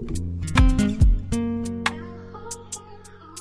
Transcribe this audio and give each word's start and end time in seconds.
Thank 0.00 0.18
you. 0.18 0.27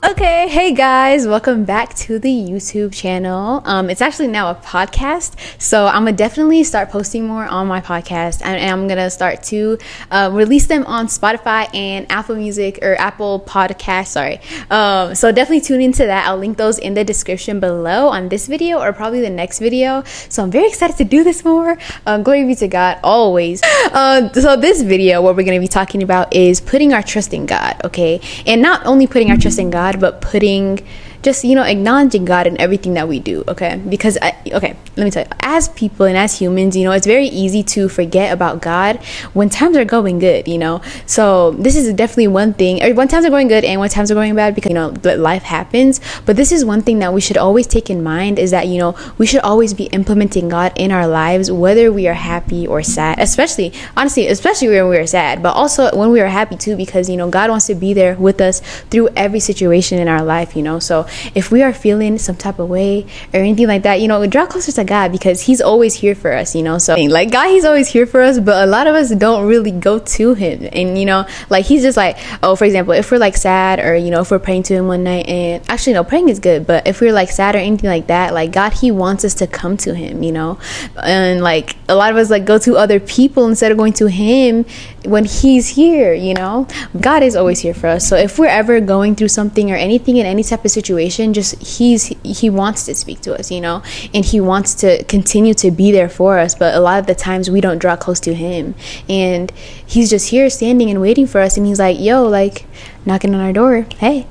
Okay, 0.08 0.48
hey 0.48 0.74
guys, 0.74 1.28
welcome 1.28 1.66
back 1.66 1.94
to 1.96 2.17
the 2.17 2.30
YouTube 2.30 2.94
channel. 2.94 3.62
Um, 3.66 3.90
it's 3.90 4.00
actually 4.00 4.30
now 4.30 4.50
a 4.50 4.56
podcast, 4.56 5.35
so 5.62 5.85
I'm 5.85 6.06
gonna 6.06 6.14
definitely 6.14 6.64
start 6.64 6.90
posting 6.92 7.28
more 7.28 7.44
on 7.44 7.67
my 7.67 7.82
podcast, 7.82 8.41
and, 8.41 8.57
and 8.57 8.71
I'm 8.71 8.88
gonna 8.88 9.09
start 9.09 9.43
to 9.52 9.78
uh, 10.10 10.30
release 10.32 10.68
them 10.68 10.86
on 10.86 11.07
Spotify 11.07 11.68
and 11.75 12.10
Apple 12.10 12.38
Music 12.38 12.80
or 12.82 12.96
Apple 13.02 13.42
Podcast. 13.42 14.07
Sorry. 14.07 14.39
Um, 14.71 15.14
so 15.14 15.34
definitely 15.34 15.60
tune 15.60 15.82
into 15.82 16.06
that. 16.06 16.26
I'll 16.26 16.38
link 16.38 16.55
those 16.55 16.80
in 16.80 16.94
the 16.94 17.04
description 17.04 17.60
below 17.60 18.08
on 18.08 18.30
this 18.30 18.48
video 18.48 18.80
or 18.80 18.94
probably 18.94 19.20
the 19.20 19.30
next 19.30 19.60
video. 19.60 20.04
So 20.30 20.42
I'm 20.42 20.52
very 20.52 20.70
excited 20.70 20.96
to 20.98 21.04
do 21.04 21.26
this 21.26 21.44
more. 21.44 21.78
Um, 22.05 22.24
glory 22.24 22.46
be 22.46 22.55
to 22.55 22.70
God 22.70 23.00
always. 23.04 23.62
Uh, 23.92 24.32
so 24.32 24.55
this 24.55 24.82
video, 24.84 25.21
what 25.21 25.36
we're 25.36 25.44
gonna 25.44 25.60
be 25.60 25.68
talking 25.68 26.02
about 26.02 26.33
is 26.33 26.61
putting 26.61 26.94
our 26.94 27.04
trust 27.04 27.33
in 27.33 27.46
God. 27.46 27.75
Okay, 27.83 28.21
and 28.46 28.61
not 28.61 28.86
only 28.86 29.05
putting 29.05 29.32
our 29.32 29.38
trust 29.38 29.60
in 29.60 29.69
God 29.69 29.96
God, 29.96 29.96
but 30.00 30.21
putting 30.21 30.79
just 31.28 31.44
you 31.44 31.56
know 31.56 31.64
acknowledging 31.64 32.23
god 32.23 32.48
in 32.48 32.55
everything 32.66 32.94
that 32.94 33.08
we 33.08 33.20
do 33.20 33.44
okay? 33.48 33.81
Because 33.90 34.17
I, 34.22 34.31
okay 34.59 34.76
let 34.95 35.04
me 35.04 35.12
tell 35.12 35.23
you 35.23 35.30
as 35.41 35.70
people 35.70 36.05
and 36.05 36.17
as 36.17 36.40
humans 36.40 36.76
you 36.77 36.84
know 36.86 36.94
it's 36.94 37.05
very 37.05 37.27
easy 37.27 37.63
to 37.76 37.90
forget 37.90 38.31
about 38.31 38.62
god 38.62 38.98
when 39.34 39.50
times 39.50 39.76
are 39.76 39.86
going 39.86 40.20
good 40.20 40.48
you 40.48 40.58
know? 40.58 40.81
So 41.05 41.52
this 41.52 41.76
is 41.76 41.94
definitely 41.94 42.27
one 42.27 42.53
thing. 42.53 42.84
Or 42.84 42.94
when 42.94 43.08
times 43.08 43.26
are 43.26 43.30
going 43.30 43.48
good 43.48 43.63
and 43.63 43.80
when 43.80 43.90
times 43.90 44.12
are 44.12 44.16
going 44.16 44.36
bad 44.36 44.55
because 44.55 44.70
you 44.70 44.76
know 44.76 44.94
life 45.03 45.44
happens. 45.44 46.00
But 46.26 46.36
this 46.36 46.52
is 46.52 46.66
one 46.66 46.81
thing 46.81 47.00
that 47.00 47.13
we 47.13 47.22
should 47.22 47.38
always 47.38 47.67
take 47.67 47.89
in 47.89 48.03
mind 48.03 48.39
is 48.39 48.52
that 48.52 48.67
you 48.67 48.78
know 48.78 48.95
we 49.17 49.25
should 49.25 49.41
always 49.41 49.73
be 49.73 49.86
implementing 49.86 50.50
god 50.50 50.73
in 50.75 50.91
our 50.91 51.08
lives 51.08 51.52
whether 51.52 51.91
we 51.91 52.08
are 52.08 52.14
happy 52.14 52.67
or 52.67 52.81
sad. 52.84 53.20
Especially 53.20 53.73
honestly 53.95 54.28
especially 54.28 54.70
when 54.70 54.89
we 54.89 54.98
are 54.98 55.08
sad 55.08 55.44
but 55.44 55.53
also 55.53 55.95
when 55.98 56.12
we 56.12 56.22
are 56.22 56.28
happy 56.28 56.55
too 56.55 56.75
because 56.75 57.09
you 57.09 57.17
know 57.17 57.30
god 57.30 57.50
wants 57.50 57.67
to 57.67 57.75
be 57.75 57.94
there 57.94 58.16
with 58.16 58.41
us 58.41 58.59
through 58.89 59.09
every 59.16 59.39
situation 59.39 60.00
in 60.00 60.08
our 60.08 60.23
life 60.23 60.56
you 60.56 60.64
know? 60.64 60.80
So 60.80 61.06
if 61.35 61.51
we 61.51 61.63
are 61.63 61.73
feeling 61.73 62.17
some 62.17 62.35
type 62.35 62.59
of 62.59 62.69
way 62.69 63.05
or 63.33 63.39
anything 63.39 63.67
like 63.67 63.83
that, 63.83 64.01
you 64.01 64.07
know, 64.07 64.25
draw 64.27 64.45
closer 64.45 64.71
to 64.71 64.83
God 64.83 65.11
because 65.11 65.41
He's 65.41 65.61
always 65.61 65.93
here 65.93 66.15
for 66.15 66.33
us, 66.33 66.55
you 66.55 66.63
know. 66.63 66.77
So, 66.77 66.95
like, 66.95 67.31
God, 67.31 67.49
He's 67.49 67.65
always 67.65 67.87
here 67.87 68.05
for 68.05 68.21
us, 68.21 68.39
but 68.39 68.67
a 68.67 68.69
lot 68.69 68.87
of 68.87 68.95
us 68.95 69.09
don't 69.11 69.47
really 69.47 69.71
go 69.71 69.99
to 69.99 70.33
Him. 70.33 70.67
And, 70.73 70.97
you 70.97 71.05
know, 71.05 71.25
like, 71.49 71.65
He's 71.65 71.81
just 71.81 71.97
like, 71.97 72.17
oh, 72.43 72.55
for 72.55 72.65
example, 72.65 72.93
if 72.93 73.11
we're 73.11 73.17
like 73.17 73.38
sad 73.38 73.79
or, 73.79 73.95
you 73.95 74.11
know, 74.11 74.21
if 74.21 74.31
we're 74.31 74.39
praying 74.39 74.63
to 74.63 74.73
Him 74.73 74.88
one 74.88 75.03
night 75.03 75.27
and 75.27 75.63
actually, 75.69 75.93
no, 75.93 76.03
praying 76.03 76.29
is 76.29 76.39
good, 76.39 76.67
but 76.67 76.88
if 76.88 77.01
we're 77.01 77.13
like 77.13 77.29
sad 77.29 77.55
or 77.55 77.59
anything 77.59 77.89
like 77.89 78.07
that, 78.07 78.33
like, 78.33 78.51
God, 78.51 78.73
He 78.73 78.91
wants 78.91 79.23
us 79.23 79.33
to 79.35 79.47
come 79.47 79.77
to 79.77 79.95
Him, 79.95 80.23
you 80.23 80.31
know. 80.31 80.59
And, 81.01 81.41
like, 81.41 81.77
a 81.89 81.95
lot 81.95 82.11
of 82.11 82.17
us, 82.17 82.30
like, 82.30 82.45
go 82.45 82.59
to 82.59 82.77
other 82.77 82.99
people 82.99 83.47
instead 83.47 83.71
of 83.71 83.77
going 83.77 83.93
to 83.93 84.07
Him 84.07 84.66
when 85.03 85.25
He's 85.25 85.69
here, 85.69 86.13
you 86.13 86.33
know. 86.33 86.67
God 86.99 87.23
is 87.23 87.35
always 87.35 87.61
here 87.61 87.73
for 87.73 87.88
us. 87.88 88.07
So, 88.07 88.16
if 88.16 88.38
we're 88.38 88.45
ever 88.45 88.79
going 88.79 89.16
through 89.16 89.29
something 89.29 89.71
or 89.71 89.75
anything 89.75 90.17
in 90.17 90.25
any 90.25 90.44
type 90.44 90.63
of 90.63 90.71
situation, 90.71 91.33
just 91.33 91.55
he's 91.61 92.07
he 92.23 92.49
wants 92.49 92.85
to 92.85 92.94
speak 92.94 93.21
to 93.21 93.33
us 93.33 93.47
you 93.52 93.61
know? 93.61 93.83
And 94.13 94.25
he 94.25 94.39
wants 94.39 94.73
to 94.75 95.03
continue 95.05 95.53
to 95.55 95.71
be 95.71 95.91
there 95.91 96.09
for 96.09 96.39
us. 96.39 96.55
But 96.55 96.75
a 96.75 96.79
lot 96.79 96.99
of 96.99 97.07
the 97.07 97.16
times 97.16 97.49
we 97.49 97.61
don't 97.61 97.77
draw 97.77 97.95
close 97.95 98.19
to 98.22 98.33
him. 98.33 98.75
And 99.07 99.51
he's 99.85 100.09
just 100.09 100.29
here 100.29 100.49
standing 100.49 100.89
and 100.89 101.01
waiting 101.01 101.27
for 101.27 101.41
us. 101.41 101.57
And 101.57 101.66
he's 101.66 101.79
like 101.79 101.99
yo 101.99 102.27
like 102.27 102.66
knocking 103.05 103.33
on 103.33 103.41
our 103.41 103.53
door. 103.53 103.88
Hey 103.97 104.27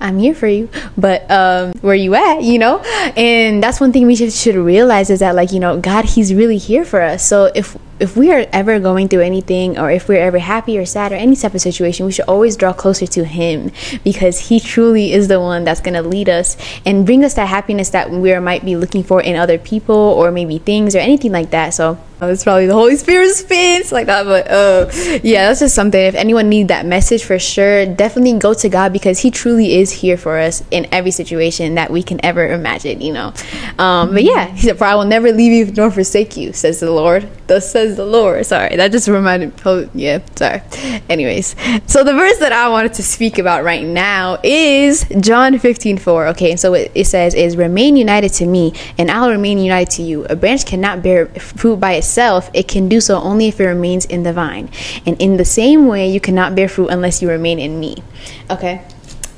I'm 0.00 0.18
here 0.18 0.34
for 0.34 0.46
you, 0.46 0.68
but 0.96 1.28
um, 1.30 1.72
where 1.80 1.94
you 1.94 2.14
at? 2.14 2.42
You 2.42 2.58
know, 2.58 2.78
and 3.16 3.62
that's 3.62 3.80
one 3.80 3.92
thing 3.92 4.06
we 4.06 4.16
should, 4.16 4.32
should 4.32 4.54
realize 4.54 5.10
is 5.10 5.20
that 5.20 5.34
like 5.34 5.52
you 5.52 5.60
know 5.60 5.80
God, 5.80 6.04
He's 6.04 6.34
really 6.34 6.58
here 6.58 6.84
for 6.84 7.00
us. 7.00 7.26
So 7.26 7.50
if 7.54 7.76
if 7.98 8.16
we 8.16 8.32
are 8.32 8.46
ever 8.52 8.78
going 8.78 9.08
through 9.08 9.22
anything 9.22 9.78
or 9.78 9.90
if 9.90 10.08
we're 10.08 10.20
ever 10.20 10.38
happy 10.38 10.78
or 10.78 10.84
sad 10.84 11.12
or 11.12 11.14
any 11.14 11.34
type 11.34 11.54
of 11.54 11.60
situation, 11.60 12.06
we 12.06 12.12
should 12.12 12.26
always 12.26 12.56
draw 12.56 12.72
closer 12.72 13.06
to 13.06 13.24
Him 13.24 13.72
because 14.04 14.48
He 14.48 14.60
truly 14.60 15.12
is 15.12 15.28
the 15.28 15.40
one 15.40 15.64
that's 15.64 15.80
going 15.80 15.94
to 15.94 16.02
lead 16.02 16.28
us 16.28 16.56
and 16.84 17.06
bring 17.06 17.24
us 17.24 17.34
that 17.34 17.48
happiness 17.48 17.90
that 17.90 18.10
we 18.10 18.38
might 18.38 18.64
be 18.64 18.76
looking 18.76 19.02
for 19.02 19.22
in 19.22 19.36
other 19.36 19.58
people 19.58 19.96
or 19.96 20.30
maybe 20.30 20.58
things 20.58 20.94
or 20.94 20.98
anything 20.98 21.32
like 21.32 21.50
that. 21.50 21.70
So 21.70 21.98
Oh, 22.18 22.28
it's 22.28 22.44
probably 22.44 22.66
the 22.66 22.72
Holy 22.72 22.96
Spirit 22.96 23.30
spins 23.32 23.92
like 23.92 24.06
that, 24.06 24.24
but 24.24 24.50
uh, 24.50 24.90
yeah, 25.22 25.48
that's 25.48 25.60
just 25.60 25.74
something. 25.74 26.00
If 26.00 26.14
anyone 26.14 26.48
need 26.48 26.68
that 26.68 26.86
message 26.86 27.22
for 27.24 27.38
sure, 27.38 27.84
definitely 27.84 28.38
go 28.38 28.54
to 28.54 28.70
God 28.70 28.90
because 28.94 29.18
He 29.18 29.30
truly 29.30 29.74
is 29.74 29.92
here 29.92 30.16
for 30.16 30.38
us 30.38 30.64
in 30.70 30.86
every 30.92 31.10
situation 31.10 31.74
that 31.74 31.90
we 31.90 32.02
can 32.02 32.24
ever 32.24 32.48
imagine. 32.48 33.02
You 33.02 33.12
know, 33.12 33.34
um, 33.78 34.14
but 34.14 34.24
yeah, 34.24 34.46
He 34.46 34.62
said, 34.62 34.78
"For 34.78 34.84
I 34.84 34.94
will 34.94 35.04
never 35.04 35.30
leave 35.30 35.52
you 35.52 35.74
nor 35.74 35.90
forsake 35.90 36.38
you," 36.38 36.54
says 36.54 36.80
the 36.80 36.90
Lord. 36.90 37.28
Thus 37.48 37.70
says 37.70 37.85
the 37.94 38.04
Lord. 38.04 38.44
Sorry, 38.44 38.74
that 38.74 38.90
just 38.90 39.06
reminded. 39.06 39.52
Oh, 39.64 39.88
yeah, 39.94 40.18
sorry. 40.34 40.62
Anyways, 41.08 41.54
so 41.86 42.02
the 42.02 42.14
verse 42.14 42.38
that 42.38 42.52
I 42.52 42.68
wanted 42.68 42.94
to 42.94 43.04
speak 43.04 43.38
about 43.38 43.62
right 43.62 43.86
now 43.86 44.38
is 44.42 45.06
John 45.20 45.56
fifteen 45.60 45.96
four. 45.96 46.26
Okay, 46.28 46.56
so 46.56 46.74
it, 46.74 46.90
it 46.96 47.04
says, 47.06 47.34
"Is 47.34 47.56
remain 47.56 47.96
united 47.96 48.30
to 48.34 48.46
me, 48.46 48.72
and 48.98 49.12
I'll 49.12 49.30
remain 49.30 49.58
united 49.58 49.90
to 49.96 50.02
you. 50.02 50.24
A 50.24 50.34
branch 50.34 50.66
cannot 50.66 51.04
bear 51.04 51.26
fruit 51.26 51.76
by 51.76 51.92
itself." 51.92 52.16
itself, 52.16 52.50
it 52.54 52.66
can 52.66 52.88
do 52.88 52.98
so 53.00 53.20
only 53.20 53.48
if 53.48 53.60
it 53.60 53.66
remains 53.66 54.06
in 54.06 54.22
the 54.22 54.32
vine. 54.32 54.70
And 55.04 55.20
in 55.20 55.36
the 55.36 55.44
same 55.44 55.86
way, 55.86 56.08
you 56.08 56.18
cannot 56.20 56.54
bear 56.54 56.68
fruit 56.68 56.88
unless 56.88 57.20
you 57.20 57.28
remain 57.28 57.58
in 57.58 57.78
me. 57.78 58.02
Okay? 58.50 58.80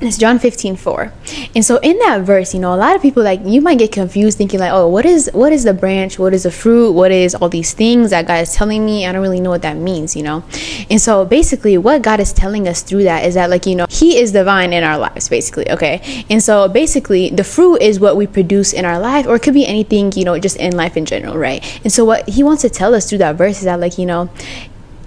It's 0.01 0.17
John 0.17 0.39
15, 0.39 0.77
4. 0.77 1.13
And 1.55 1.65
so 1.65 1.77
in 1.77 1.97
that 1.99 2.21
verse, 2.21 2.53
you 2.53 2.59
know, 2.59 2.73
a 2.73 2.77
lot 2.77 2.95
of 2.95 3.01
people 3.01 3.21
like 3.21 3.41
you 3.43 3.59
might 3.61 3.77
get 3.77 3.91
confused 3.91 4.37
thinking 4.37 4.59
like, 4.59 4.71
oh, 4.71 4.87
what 4.87 5.05
is 5.05 5.29
what 5.33 5.51
is 5.51 5.65
the 5.65 5.73
branch? 5.73 6.17
What 6.17 6.33
is 6.33 6.43
the 6.43 6.51
fruit? 6.51 6.93
What 6.93 7.11
is 7.11 7.35
all 7.35 7.49
these 7.49 7.73
things 7.73 8.11
that 8.11 8.25
God 8.25 8.41
is 8.41 8.53
telling 8.53 8.85
me? 8.85 9.05
I 9.05 9.11
don't 9.11 9.21
really 9.21 9.41
know 9.41 9.49
what 9.49 9.61
that 9.63 9.75
means, 9.75 10.15
you 10.15 10.23
know? 10.23 10.43
And 10.89 11.01
so 11.01 11.25
basically 11.25 11.77
what 11.77 12.01
God 12.01 12.19
is 12.19 12.31
telling 12.31 12.67
us 12.67 12.81
through 12.81 13.03
that 13.03 13.25
is 13.25 13.33
that 13.33 13.49
like, 13.49 13.65
you 13.65 13.75
know, 13.75 13.87
He 13.89 14.17
is 14.17 14.31
the 14.31 14.43
vine 14.43 14.71
in 14.71 14.83
our 14.83 14.97
lives, 14.97 15.27
basically. 15.27 15.69
Okay. 15.69 16.25
And 16.29 16.41
so 16.41 16.69
basically 16.69 17.29
the 17.29 17.43
fruit 17.43 17.81
is 17.81 17.99
what 17.99 18.15
we 18.15 18.25
produce 18.25 18.71
in 18.71 18.85
our 18.85 18.99
life, 18.99 19.27
or 19.27 19.35
it 19.35 19.43
could 19.43 19.53
be 19.53 19.65
anything, 19.65 20.13
you 20.15 20.23
know, 20.23 20.39
just 20.39 20.55
in 20.57 20.77
life 20.77 20.95
in 20.95 21.05
general, 21.05 21.37
right? 21.37 21.61
And 21.83 21.91
so 21.91 22.05
what 22.05 22.29
he 22.29 22.41
wants 22.41 22.61
to 22.61 22.69
tell 22.69 22.95
us 22.95 23.09
through 23.09 23.19
that 23.19 23.35
verse 23.35 23.57
is 23.57 23.65
that 23.65 23.79
like, 23.81 23.97
you 23.97 24.05
know, 24.05 24.29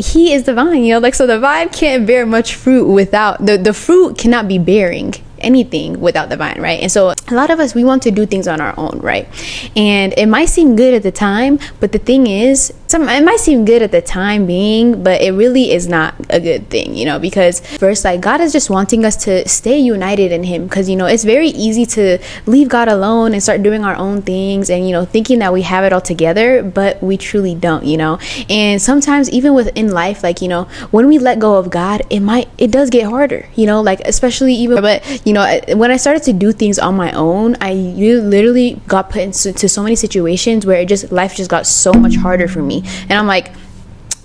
he 0.02 0.32
is 0.32 0.44
the 0.44 0.54
vine, 0.54 0.84
you 0.84 0.94
know, 0.94 1.00
like 1.00 1.14
so 1.14 1.26
the 1.26 1.38
vine 1.38 1.68
can't 1.68 2.06
bear 2.06 2.26
much 2.26 2.54
fruit 2.54 2.86
without 2.86 3.44
the 3.44 3.56
the 3.56 3.72
fruit 3.72 4.18
cannot 4.18 4.48
be 4.48 4.58
bearing 4.58 5.14
anything 5.38 6.00
without 6.00 6.28
the 6.28 6.36
vine, 6.36 6.60
right? 6.60 6.80
And 6.80 6.90
so 6.90 7.10
a 7.10 7.34
lot 7.34 7.50
of 7.50 7.60
us 7.60 7.74
we 7.74 7.84
want 7.84 8.02
to 8.04 8.10
do 8.10 8.26
things 8.26 8.48
on 8.48 8.60
our 8.60 8.74
own, 8.78 9.00
right? 9.00 9.28
And 9.76 10.14
it 10.16 10.26
might 10.26 10.48
seem 10.48 10.76
good 10.76 10.94
at 10.94 11.02
the 11.02 11.12
time, 11.12 11.58
but 11.80 11.92
the 11.92 11.98
thing 11.98 12.26
is, 12.26 12.72
some 12.92 13.08
it 13.08 13.25
might 13.25 13.41
seem 13.41 13.64
good 13.64 13.82
at 13.82 13.91
the 13.91 14.00
time 14.00 14.47
being, 14.47 15.03
but 15.03 15.20
it 15.20 15.32
really 15.32 15.72
is 15.72 15.88
not 15.88 16.14
a 16.30 16.38
good 16.38 16.70
thing, 16.70 16.94
you 16.94 17.04
know, 17.04 17.19
because 17.19 17.58
first 17.78 18.04
like 18.04 18.20
God 18.20 18.41
is 18.41 18.53
just 18.53 18.70
wanting 18.70 19.04
us 19.04 19.16
to 19.25 19.48
stay 19.48 19.78
united 19.78 20.30
in 20.30 20.44
him 20.44 20.69
because 20.69 20.88
you 20.88 20.94
know, 20.94 21.06
it's 21.06 21.25
very 21.25 21.48
easy 21.48 21.84
to 21.86 22.19
leave 22.47 22.69
God 22.69 22.86
alone 22.86 23.32
and 23.32 23.42
start 23.42 23.64
doing 23.64 23.84
our 23.84 23.97
own 23.97 24.22
things 24.22 24.70
and 24.70 24.86
you 24.86 24.92
know, 24.92 25.04
thinking 25.04 25.41
that 25.41 25.52
we 25.52 25.62
have 25.62 25.82
it 25.82 25.92
all 25.92 26.00
together, 26.00 26.62
but 26.62 27.02
we 27.02 27.16
truly 27.16 27.54
don't, 27.54 27.84
you 27.84 27.97
know. 27.97 28.20
And 28.48 28.81
sometimes 28.81 29.28
even 29.31 29.54
within 29.54 29.91
life 29.91 30.22
like, 30.22 30.41
you 30.41 30.48
know, 30.48 30.64
when 30.92 31.08
we 31.08 31.19
let 31.19 31.41
go 31.41 31.56
of 31.56 31.69
God, 31.70 32.02
it 32.10 32.20
might 32.20 32.48
it 32.58 32.70
does 32.70 32.91
get 32.91 33.10
harder, 33.10 33.48
you 33.56 33.66
know, 33.66 33.81
like 33.81 34.00
especially 34.04 34.54
even 34.54 34.81
but 34.81 35.02
you 35.26 35.32
you 35.32 35.38
know, 35.38 35.78
when 35.78 35.91
I 35.91 35.97
started 35.97 36.22
to 36.25 36.34
do 36.34 36.52
things 36.52 36.78
on 36.78 36.94
my 36.94 37.10
own, 37.12 37.56
I 37.58 37.72
literally 37.72 38.78
got 38.86 39.08
put 39.08 39.22
into 39.22 39.66
so 39.66 39.82
many 39.82 39.97
situations 39.97 40.66
where 40.66 40.82
it 40.82 40.88
just 40.88 41.10
life 41.10 41.34
just 41.34 41.48
got 41.48 41.66
so 41.66 41.91
much 41.94 42.16
harder 42.16 42.48
for 42.48 42.60
me, 42.60 42.81
and 42.84 43.12
I'm 43.12 43.26
like 43.26 43.53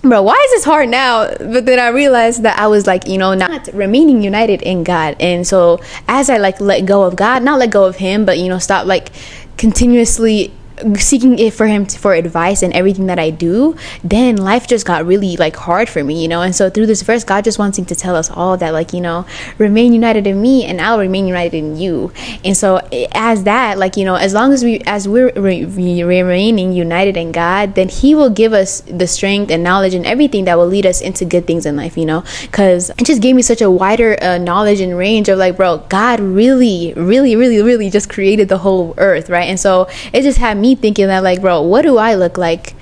bro 0.03 0.21
why 0.21 0.41
is 0.45 0.51
this 0.51 0.63
hard 0.63 0.89
now? 0.89 1.27
But 1.37 1.65
then 1.65 1.79
i 1.79 1.89
realized 1.89 2.43
that 2.43 2.57
i 2.59 2.67
was 2.67 2.87
like 2.87 3.07
you 3.07 3.17
know 3.17 3.33
not 3.33 3.67
remaining 3.73 4.21
united 4.21 4.61
in 4.61 4.83
god. 4.83 5.15
And 5.19 5.45
so 5.45 5.79
as 6.07 6.29
i 6.29 6.37
like 6.37 6.61
let 6.61 6.85
go 6.85 7.03
of 7.03 7.15
god 7.15 7.43
not 7.43 7.59
let 7.59 7.71
go 7.71 7.85
of 7.85 7.97
him 7.97 8.25
but 8.25 8.37
you 8.37 8.47
know 8.47 8.59
stop 8.59 8.85
like 8.85 9.11
continuously 9.57 10.53
seeking 10.97 11.39
it 11.39 11.53
for 11.53 11.67
him 11.67 11.85
to, 11.85 11.99
for 11.99 12.13
advice 12.13 12.61
and 12.61 12.73
everything 12.73 13.07
that 13.07 13.19
I 13.19 13.29
do, 13.29 13.75
then 14.03 14.37
life 14.37 14.67
just 14.67 14.85
got 14.85 15.05
really 15.05 15.37
like 15.37 15.55
hard 15.55 15.89
for 15.89 16.03
me, 16.03 16.21
you 16.21 16.27
know. 16.27 16.41
And 16.41 16.55
so 16.55 16.69
through 16.69 16.85
this 16.87 17.01
verse, 17.01 17.23
God 17.23 17.43
just 17.43 17.59
wanting 17.59 17.85
to 17.85 17.95
tell 17.95 18.15
us 18.15 18.29
all 18.29 18.57
that, 18.57 18.71
like 18.71 18.93
you 18.93 19.01
know, 19.01 19.25
remain 19.57 19.93
united 19.93 20.27
in 20.27 20.41
me, 20.41 20.65
and 20.65 20.79
I'll 20.81 20.99
remain 20.99 21.27
united 21.27 21.57
in 21.57 21.77
you. 21.77 22.11
And 22.43 22.55
so 22.55 22.77
as 23.11 23.43
that, 23.43 23.77
like 23.77 23.97
you 23.97 24.05
know, 24.05 24.15
as 24.15 24.33
long 24.33 24.53
as 24.53 24.63
we 24.63 24.79
as 24.81 25.07
we're 25.07 25.31
re- 25.31 25.65
remaining 26.03 26.73
united 26.73 27.17
in 27.17 27.31
God, 27.31 27.75
then 27.75 27.89
He 27.89 28.15
will 28.15 28.29
give 28.29 28.53
us 28.53 28.81
the 28.81 29.07
strength 29.07 29.51
and 29.51 29.63
knowledge 29.63 29.93
and 29.93 30.05
everything 30.05 30.45
that 30.45 30.57
will 30.57 30.67
lead 30.67 30.85
us 30.85 31.01
into 31.01 31.25
good 31.25 31.47
things 31.47 31.65
in 31.65 31.75
life, 31.75 31.97
you 31.97 32.05
know. 32.05 32.23
Because 32.41 32.89
it 32.91 33.05
just 33.05 33.21
gave 33.21 33.35
me 33.35 33.41
such 33.41 33.61
a 33.61 33.71
wider 33.71 34.17
uh, 34.21 34.37
knowledge 34.37 34.79
and 34.79 34.97
range 34.97 35.29
of 35.29 35.37
like, 35.37 35.57
bro, 35.57 35.79
God 35.89 36.19
really, 36.19 36.93
really, 36.95 37.35
really, 37.35 37.61
really 37.61 37.89
just 37.89 38.09
created 38.09 38.49
the 38.49 38.59
whole 38.59 38.93
earth, 38.97 39.29
right? 39.29 39.49
And 39.49 39.59
so 39.59 39.87
it 40.13 40.21
just 40.21 40.37
had 40.37 40.57
me 40.57 40.66
me 40.67 40.75
thinking 40.75 41.07
that 41.07 41.23
like, 41.23 41.41
bro, 41.41 41.61
what 41.61 41.83
do 41.83 41.97
I 41.97 42.15
look 42.15 42.37
like? 42.37 42.75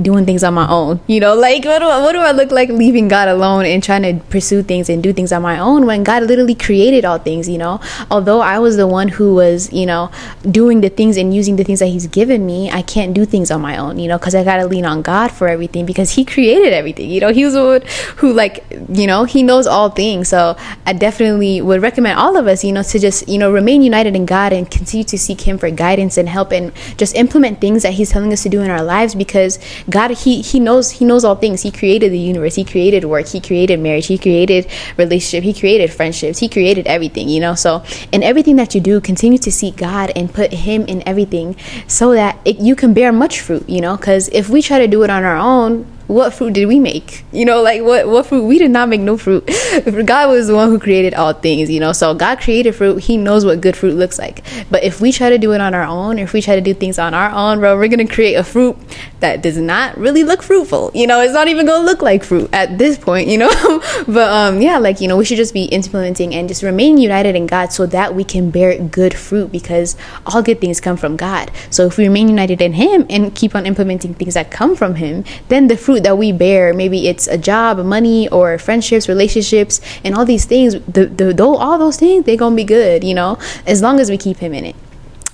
Doing 0.00 0.24
things 0.24 0.42
on 0.44 0.54
my 0.54 0.68
own. 0.68 1.00
You 1.06 1.20
know, 1.20 1.34
like 1.34 1.64
what 1.64 1.80
do 1.80 1.86
I, 1.86 2.00
what 2.00 2.12
do 2.12 2.18
I 2.18 2.32
look 2.32 2.50
like 2.50 2.68
leaving 2.68 3.08
God 3.08 3.28
alone 3.28 3.66
and 3.66 3.82
trying 3.82 4.02
to 4.02 4.24
pursue 4.26 4.62
things 4.62 4.88
and 4.88 5.02
do 5.02 5.12
things 5.12 5.32
on 5.32 5.42
my 5.42 5.58
own 5.58 5.86
when 5.86 6.02
God 6.02 6.22
literally 6.24 6.54
created 6.54 7.04
all 7.04 7.18
things, 7.18 7.48
you 7.48 7.58
know? 7.58 7.80
Although 8.10 8.40
I 8.40 8.58
was 8.58 8.76
the 8.76 8.86
one 8.86 9.08
who 9.08 9.34
was, 9.34 9.72
you 9.72 9.86
know, 9.86 10.10
doing 10.50 10.80
the 10.80 10.88
things 10.88 11.16
and 11.16 11.34
using 11.34 11.56
the 11.56 11.64
things 11.64 11.80
that 11.80 11.86
he's 11.86 12.06
given 12.06 12.46
me, 12.46 12.70
I 12.70 12.82
can't 12.82 13.14
do 13.14 13.24
things 13.24 13.50
on 13.50 13.60
my 13.60 13.76
own, 13.76 13.98
you 13.98 14.08
know, 14.08 14.18
cuz 14.18 14.34
I 14.34 14.44
got 14.44 14.56
to 14.58 14.66
lean 14.66 14.84
on 14.84 15.02
God 15.02 15.30
for 15.30 15.48
everything 15.48 15.86
because 15.86 16.10
he 16.12 16.24
created 16.24 16.72
everything. 16.72 17.10
You 17.10 17.20
know, 17.20 17.32
he 17.32 17.44
was 17.44 17.54
the 17.54 17.64
one 17.64 17.82
who 18.16 18.32
like, 18.32 18.64
you 18.88 19.06
know, 19.06 19.24
he 19.24 19.42
knows 19.42 19.66
all 19.66 19.90
things. 19.90 20.28
So, 20.28 20.56
I 20.86 20.92
definitely 20.92 21.60
would 21.60 21.82
recommend 21.82 22.18
all 22.18 22.36
of 22.36 22.46
us, 22.46 22.64
you 22.64 22.72
know, 22.72 22.82
to 22.82 22.98
just, 22.98 23.28
you 23.28 23.38
know, 23.38 23.52
remain 23.52 23.82
united 23.82 24.16
in 24.16 24.26
God 24.26 24.52
and 24.52 24.70
continue 24.70 25.04
to 25.04 25.18
seek 25.18 25.42
him 25.42 25.58
for 25.58 25.70
guidance 25.70 26.16
and 26.16 26.28
help 26.28 26.52
and 26.52 26.72
just 26.96 27.14
implement 27.14 27.60
things 27.60 27.82
that 27.82 27.94
he's 27.94 28.10
telling 28.10 28.32
us 28.32 28.42
to 28.42 28.48
do 28.48 28.60
in 28.62 28.70
our 28.70 28.82
lives 28.82 29.14
because 29.14 29.58
God 29.88 30.10
he 30.12 30.42
he 30.42 30.60
knows 30.60 30.90
he 30.90 31.04
knows 31.04 31.24
all 31.24 31.36
things. 31.36 31.62
He 31.62 31.70
created 31.70 32.12
the 32.12 32.18
universe. 32.18 32.54
He 32.54 32.64
created 32.64 33.04
work. 33.04 33.26
He 33.28 33.40
created 33.40 33.80
marriage. 33.80 34.06
He 34.06 34.18
created 34.18 34.66
relationship. 34.96 35.44
He 35.44 35.52
created 35.52 35.92
friendships. 35.92 36.38
He 36.38 36.48
created 36.48 36.86
everything, 36.86 37.28
you 37.28 37.40
know. 37.40 37.54
So, 37.54 37.84
in 38.12 38.22
everything 38.22 38.56
that 38.56 38.74
you 38.74 38.80
do, 38.80 39.00
continue 39.00 39.38
to 39.38 39.52
seek 39.52 39.76
God 39.76 40.12
and 40.14 40.32
put 40.32 40.52
him 40.52 40.84
in 40.86 41.06
everything 41.06 41.56
so 41.86 42.12
that 42.12 42.38
it, 42.44 42.58
you 42.58 42.76
can 42.76 42.94
bear 42.94 43.12
much 43.12 43.40
fruit, 43.40 43.68
you 43.68 43.80
know, 43.80 43.96
cuz 43.96 44.28
if 44.28 44.48
we 44.48 44.62
try 44.62 44.78
to 44.78 44.86
do 44.86 45.02
it 45.02 45.10
on 45.10 45.24
our 45.24 45.36
own, 45.36 45.86
what 46.12 46.34
fruit 46.34 46.52
did 46.52 46.66
we 46.66 46.78
make? 46.78 47.24
You 47.32 47.44
know, 47.44 47.62
like 47.62 47.82
what 47.82 48.06
what 48.08 48.26
fruit? 48.26 48.44
We 48.44 48.58
did 48.58 48.70
not 48.70 48.88
make 48.88 49.00
no 49.00 49.16
fruit. 49.16 49.46
God 50.04 50.30
was 50.30 50.48
the 50.48 50.54
one 50.54 50.68
who 50.68 50.78
created 50.78 51.14
all 51.14 51.32
things, 51.32 51.70
you 51.70 51.80
know. 51.80 51.92
So 51.92 52.14
God 52.14 52.40
created 52.40 52.74
fruit. 52.74 53.02
He 53.02 53.16
knows 53.16 53.44
what 53.44 53.60
good 53.60 53.76
fruit 53.76 53.94
looks 53.94 54.18
like. 54.18 54.44
But 54.70 54.84
if 54.84 55.00
we 55.00 55.12
try 55.12 55.30
to 55.30 55.38
do 55.38 55.52
it 55.52 55.60
on 55.60 55.74
our 55.74 55.84
own, 55.84 56.20
or 56.20 56.24
if 56.24 56.32
we 56.32 56.42
try 56.42 56.54
to 56.54 56.60
do 56.60 56.74
things 56.74 56.98
on 56.98 57.14
our 57.14 57.30
own, 57.30 57.60
bro, 57.60 57.76
we're 57.76 57.88
gonna 57.88 58.06
create 58.06 58.34
a 58.34 58.44
fruit 58.44 58.76
that 59.20 59.42
does 59.42 59.56
not 59.56 59.96
really 59.96 60.22
look 60.24 60.42
fruitful. 60.42 60.90
You 60.94 61.06
know, 61.06 61.20
it's 61.20 61.32
not 61.32 61.48
even 61.48 61.66
gonna 61.66 61.84
look 61.84 62.02
like 62.02 62.24
fruit 62.24 62.50
at 62.52 62.78
this 62.78 62.98
point, 62.98 63.28
you 63.28 63.38
know. 63.38 63.50
but 64.06 64.30
um, 64.30 64.60
yeah, 64.60 64.78
like 64.78 65.00
you 65.00 65.08
know, 65.08 65.16
we 65.16 65.24
should 65.24 65.38
just 65.38 65.54
be 65.54 65.64
implementing 65.64 66.34
and 66.34 66.48
just 66.48 66.62
remain 66.62 66.98
united 66.98 67.34
in 67.34 67.46
God 67.46 67.72
so 67.72 67.86
that 67.86 68.14
we 68.14 68.24
can 68.24 68.50
bear 68.50 68.76
good 68.78 69.14
fruit 69.14 69.50
because 69.50 69.96
all 70.26 70.42
good 70.42 70.60
things 70.60 70.80
come 70.80 70.96
from 70.96 71.16
God. 71.16 71.50
So 71.70 71.86
if 71.86 71.96
we 71.96 72.04
remain 72.04 72.28
united 72.28 72.60
in 72.60 72.74
Him 72.74 73.06
and 73.08 73.34
keep 73.34 73.54
on 73.54 73.64
implementing 73.64 74.14
things 74.14 74.34
that 74.34 74.50
come 74.50 74.76
from 74.76 74.96
Him, 74.96 75.24
then 75.48 75.68
the 75.68 75.76
fruit 75.76 76.01
that 76.02 76.18
we 76.18 76.32
bear, 76.32 76.72
maybe 76.72 77.08
it's 77.08 77.26
a 77.28 77.38
job, 77.38 77.78
money, 77.78 78.28
or 78.28 78.58
friendships, 78.58 79.08
relationships, 79.08 79.80
and 80.04 80.14
all 80.14 80.24
these 80.24 80.44
things, 80.44 80.74
the, 80.86 81.06
the, 81.06 81.32
the 81.32 81.44
all 81.44 81.78
those 81.78 81.96
things, 81.96 82.24
they're 82.24 82.36
gonna 82.36 82.56
be 82.56 82.64
good, 82.64 83.04
you 83.04 83.14
know, 83.14 83.38
as 83.66 83.82
long 83.82 84.00
as 84.00 84.10
we 84.10 84.16
keep 84.16 84.38
Him 84.38 84.54
in 84.54 84.64
it. 84.64 84.76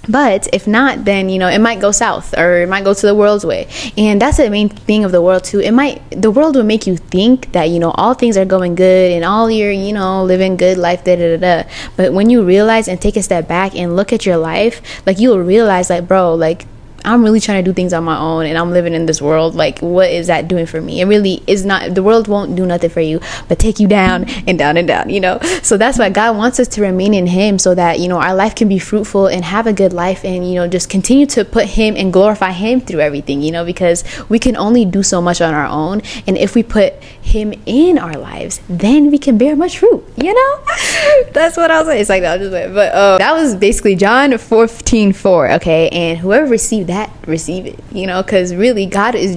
But 0.09 0.49
if 0.55 0.67
not, 0.67 1.05
then 1.05 1.29
you 1.29 1.39
know 1.39 1.49
it 1.49 1.59
might 1.59 1.81
go 1.81 1.93
south 1.93 2.37
or 2.39 2.63
it 2.63 2.69
might 2.69 2.83
go 2.83 2.95
to 2.95 3.07
the 3.07 3.15
world's 3.15 3.45
way, 3.45 3.69
and 3.97 4.21
that's 4.21 4.39
the 4.39 4.49
main 4.49 4.71
thing 4.71 5.05
of 5.05 5.13
the 5.13 5.21
world 5.21 5.45
too. 5.45 5.61
It 5.61 5.73
might 5.73 6.01
the 6.11 6.31
world 6.31 6.57
will 6.57 6.65
make 6.65 6.87
you 6.87 6.97
think 6.97 7.53
that 7.53 7.65
you 7.65 7.79
know 7.79 7.91
all 7.91 8.15
things 8.15 8.39
are 8.39 8.47
going 8.47 8.75
good 8.75 9.13
and 9.13 9.23
all 9.23 9.51
you're 9.51 9.71
you 9.71 9.93
know 9.93 10.25
living 10.25 10.57
good 10.57 10.79
life 10.79 11.05
da 11.05 11.15
da 11.17 11.37
da 11.37 11.63
da. 11.63 11.69
But 11.97 12.15
when 12.15 12.31
you 12.31 12.43
realize 12.43 12.89
and 12.89 13.01
take 13.01 13.17
a 13.17 13.23
step 13.23 13.47
back 13.47 13.75
and 13.77 13.97
look 13.97 14.11
at 14.11 14.25
your 14.25 14.39
life, 14.39 14.81
like 15.05 15.19
you'll 15.19 15.41
realize 15.41 15.91
like 15.91 16.09
bro, 16.09 16.35
like 16.35 16.65
I'm 17.09 17.23
really 17.25 17.41
trying 17.41 17.65
to 17.65 17.71
do 17.71 17.75
things 17.75 17.95
on 17.95 18.05
my 18.05 18.19
own 18.19 18.45
and 18.45 18.59
I'm 18.59 18.71
living 18.71 18.93
in 18.93 19.07
this 19.07 19.23
world. 19.23 19.55
Like, 19.55 19.79
what 19.81 20.11
is 20.11 20.27
that 20.27 20.47
doing 20.47 20.67
for 20.67 20.79
me? 20.79 21.01
It 21.01 21.07
really 21.07 21.43
is 21.47 21.65
not, 21.65 21.95
the 21.95 22.03
world 22.03 22.29
won't 22.29 22.55
do 22.55 22.67
nothing 22.67 22.91
for 22.91 23.01
you, 23.01 23.21
but 23.49 23.59
take 23.59 23.81
you 23.81 23.89
down 23.89 24.29
and 24.47 24.59
down 24.59 24.77
and 24.77 24.87
down, 24.87 25.09
you 25.09 25.21
know? 25.21 25.39
So 25.63 25.79
that's 25.79 25.99
why 25.99 26.11
God 26.11 26.37
wants 26.37 26.61
us 26.61 26.69
to 26.69 26.83
remain 26.83 27.15
in 27.15 27.27
Him 27.27 27.59
so 27.59 27.75
that, 27.75 27.99
you 27.99 28.09
know, 28.09 28.21
our 28.21 28.35
life 28.35 28.55
can 28.55 28.69
be 28.69 28.79
fruitful 28.79 29.27
and 29.27 29.43
have 29.43 29.67
a 29.67 29.73
good 29.73 29.95
life 29.95 30.23
and, 30.23 30.47
you 30.47 30.55
know, 30.55 30.69
just 30.69 30.91
continue 30.91 31.25
to 31.27 31.45
put 31.47 31.67
Him 31.67 31.97
and 31.97 32.13
glorify 32.13 32.53
Him 32.53 32.83
through 32.83 33.01
everything, 33.01 33.41
you 33.41 33.53
know, 33.53 33.65
because 33.65 34.05
we 34.29 34.39
can 34.39 34.55
only 34.57 34.85
do 34.85 35.03
so 35.03 35.23
much 35.23 35.41
on 35.41 35.55
our 35.55 35.67
own. 35.67 36.03
And 36.27 36.37
if 36.37 36.55
we 36.55 36.63
put 36.63 36.93
Him 37.23 37.55
in 37.65 37.99
our 37.99 38.19
lives, 38.19 38.61
then 38.69 39.11
we 39.11 39.17
can 39.19 39.39
bear 39.39 39.57
much 39.57 39.79
fruit, 39.79 40.05
you 40.17 40.35
know? 40.35 40.65
that's 41.33 41.57
what 41.57 41.71
I 41.71 41.79
was 41.79 41.89
like. 41.89 42.01
It's 42.01 42.11
like, 42.11 42.23
no, 42.23 42.37
just 42.37 42.53
wait. 42.53 42.69
But 42.69 42.93
uh, 42.93 43.17
that 43.19 43.33
was 43.33 43.55
basically 43.57 43.97
John 43.97 44.37
14 44.37 45.15
4, 45.15 45.53
okay? 45.53 45.89
And 45.89 46.19
whoever 46.19 46.47
received 46.47 46.89
that 46.89 46.98
receive 47.27 47.67
it 47.67 47.79
you 47.93 48.07
know 48.07 48.23
because 48.23 48.55
really 48.55 48.87
god 48.87 49.15
is 49.15 49.37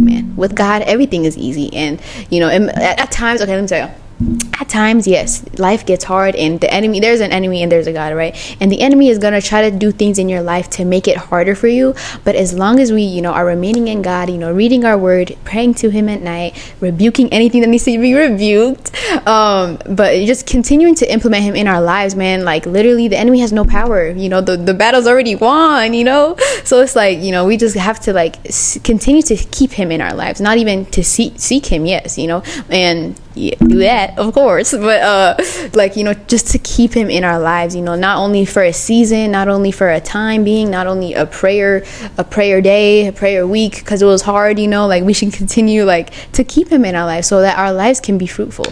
man 0.00 0.34
with 0.36 0.54
god 0.54 0.82
everything 0.82 1.24
is 1.24 1.36
easy. 1.36 1.72
And 1.74 2.00
you 2.30 2.40
know 2.40 2.48
at, 2.48 3.00
at 3.00 3.10
times 3.10 3.40
okay 3.40 3.54
let 3.54 3.62
me 3.62 3.68
tell 3.68 3.88
you 3.88 3.94
at 4.60 4.68
times 4.68 5.06
yes 5.06 5.44
life 5.58 5.84
gets 5.84 6.04
hard 6.04 6.36
and 6.36 6.60
the 6.60 6.72
enemy 6.72 7.00
there's 7.00 7.20
an 7.20 7.32
enemy 7.32 7.62
and 7.62 7.72
there's 7.72 7.86
a 7.86 7.92
god 7.92 8.14
right? 8.14 8.56
And 8.60 8.70
the 8.70 8.80
enemy 8.80 9.08
is 9.08 9.18
going 9.18 9.34
to 9.34 9.46
try 9.46 9.68
to 9.68 9.76
do 9.76 9.90
things 9.92 10.18
in 10.18 10.28
your 10.28 10.42
life 10.42 10.68
to 10.70 10.84
make 10.84 11.08
it 11.08 11.16
harder 11.16 11.54
for 11.54 11.68
you. 11.68 11.94
But 12.24 12.36
as 12.36 12.54
long 12.54 12.78
as 12.78 12.92
we 12.92 13.02
you 13.02 13.22
know 13.22 13.32
are 13.32 13.44
remaining 13.46 13.88
in 13.88 14.02
god 14.02 14.30
you 14.30 14.38
know 14.38 14.52
reading 14.52 14.84
our 14.84 14.96
word 14.96 15.36
praying 15.44 15.74
to 15.74 15.90
him 15.90 16.08
at 16.08 16.20
night 16.22 16.52
rebuking 16.80 17.32
anything 17.32 17.60
that 17.62 17.68
needs 17.68 17.84
to 17.84 17.98
be 17.98 18.14
rebuked 18.24 18.92
um 19.26 19.78
but 19.88 20.14
just 20.26 20.46
continuing 20.46 20.94
to 20.96 21.12
implement 21.12 21.42
him 21.42 21.54
in 21.54 21.66
our 21.66 21.80
lives 21.80 22.14
man 22.14 22.44
like 22.44 22.66
literally 22.66 23.08
the 23.08 23.18
enemy 23.18 23.40
has 23.40 23.52
no 23.52 23.64
power. 23.64 24.10
You 24.10 24.28
know 24.28 24.40
the, 24.40 24.56
the 24.56 24.74
battle's 24.74 25.06
already 25.06 25.34
won 25.34 25.94
you 25.94 26.04
know? 26.04 26.36
So 26.64 26.80
it's 26.80 26.94
like 26.94 27.18
you 27.18 27.32
know 27.32 27.44
we 27.44 27.56
just 27.56 27.76
have 27.76 27.98
to 28.00 28.12
like 28.12 28.36
s- 28.46 28.78
continue 28.84 29.22
to 29.22 29.36
keep 29.36 29.72
him 29.72 29.90
in 29.90 30.00
our 30.00 30.14
lives 30.14 30.40
not 30.40 30.58
even 30.58 30.86
to 30.86 31.02
seek 31.02 31.34
seek 31.38 31.66
him 31.66 31.86
yes 31.86 32.18
you 32.18 32.28
know? 32.28 32.42
And 32.70 33.18
yeah, 33.34 33.54
do 33.56 33.78
that 33.78 34.18
of 34.18 34.34
course 34.34 34.72
but 34.72 35.00
uh 35.02 35.36
like 35.74 35.96
you 35.96 36.04
know 36.04 36.14
just 36.14 36.48
to 36.48 36.58
keep 36.58 36.92
him 36.92 37.08
in 37.08 37.24
our 37.24 37.38
lives 37.38 37.74
you 37.74 37.82
know 37.82 37.94
not 37.94 38.18
only 38.18 38.44
for 38.44 38.62
a 38.62 38.72
season 38.72 39.30
not 39.30 39.48
only 39.48 39.70
for 39.70 39.90
a 39.90 40.00
time 40.00 40.44
being 40.44 40.70
not 40.70 40.86
only 40.86 41.14
a 41.14 41.26
prayer 41.26 41.84
a 42.18 42.24
prayer 42.24 42.60
day 42.60 43.06
a 43.06 43.12
prayer 43.12 43.46
week 43.46 43.76
because 43.76 44.02
it 44.02 44.06
was 44.06 44.22
hard 44.22 44.58
you 44.58 44.68
know 44.68 44.86
like 44.86 45.02
we 45.04 45.12
should 45.12 45.32
continue 45.32 45.84
like 45.84 46.12
to 46.32 46.44
keep 46.44 46.68
him 46.68 46.84
in 46.84 46.94
our 46.94 47.06
lives 47.06 47.26
so 47.26 47.40
that 47.40 47.58
our 47.58 47.72
lives 47.72 48.00
can 48.00 48.18
be 48.18 48.26
fruitful 48.26 48.66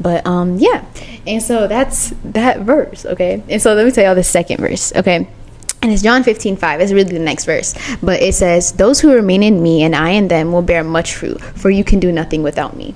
but 0.00 0.26
um 0.26 0.58
yeah 0.58 0.84
and 1.26 1.42
so 1.42 1.66
that's 1.66 2.10
that 2.24 2.60
verse 2.60 3.06
okay 3.06 3.42
and 3.48 3.62
so 3.62 3.74
let 3.74 3.84
me 3.84 3.90
tell 3.90 4.04
y'all 4.04 4.14
the 4.14 4.22
second 4.22 4.58
verse 4.58 4.92
okay 4.94 5.26
and 5.82 5.90
it's 5.90 6.02
John 6.02 6.22
15, 6.22 6.56
5. 6.56 6.80
It's 6.80 6.92
really 6.92 7.12
the 7.12 7.18
next 7.18 7.44
verse. 7.44 7.74
But 8.00 8.22
it 8.22 8.36
says, 8.36 8.70
Those 8.70 9.00
who 9.00 9.12
remain 9.12 9.42
in 9.42 9.60
me 9.60 9.82
and 9.82 9.96
I 9.96 10.10
in 10.10 10.28
them 10.28 10.52
will 10.52 10.62
bear 10.62 10.84
much 10.84 11.14
fruit, 11.14 11.40
for 11.40 11.70
you 11.70 11.82
can 11.82 11.98
do 11.98 12.12
nothing 12.12 12.44
without 12.44 12.76
me. 12.76 12.94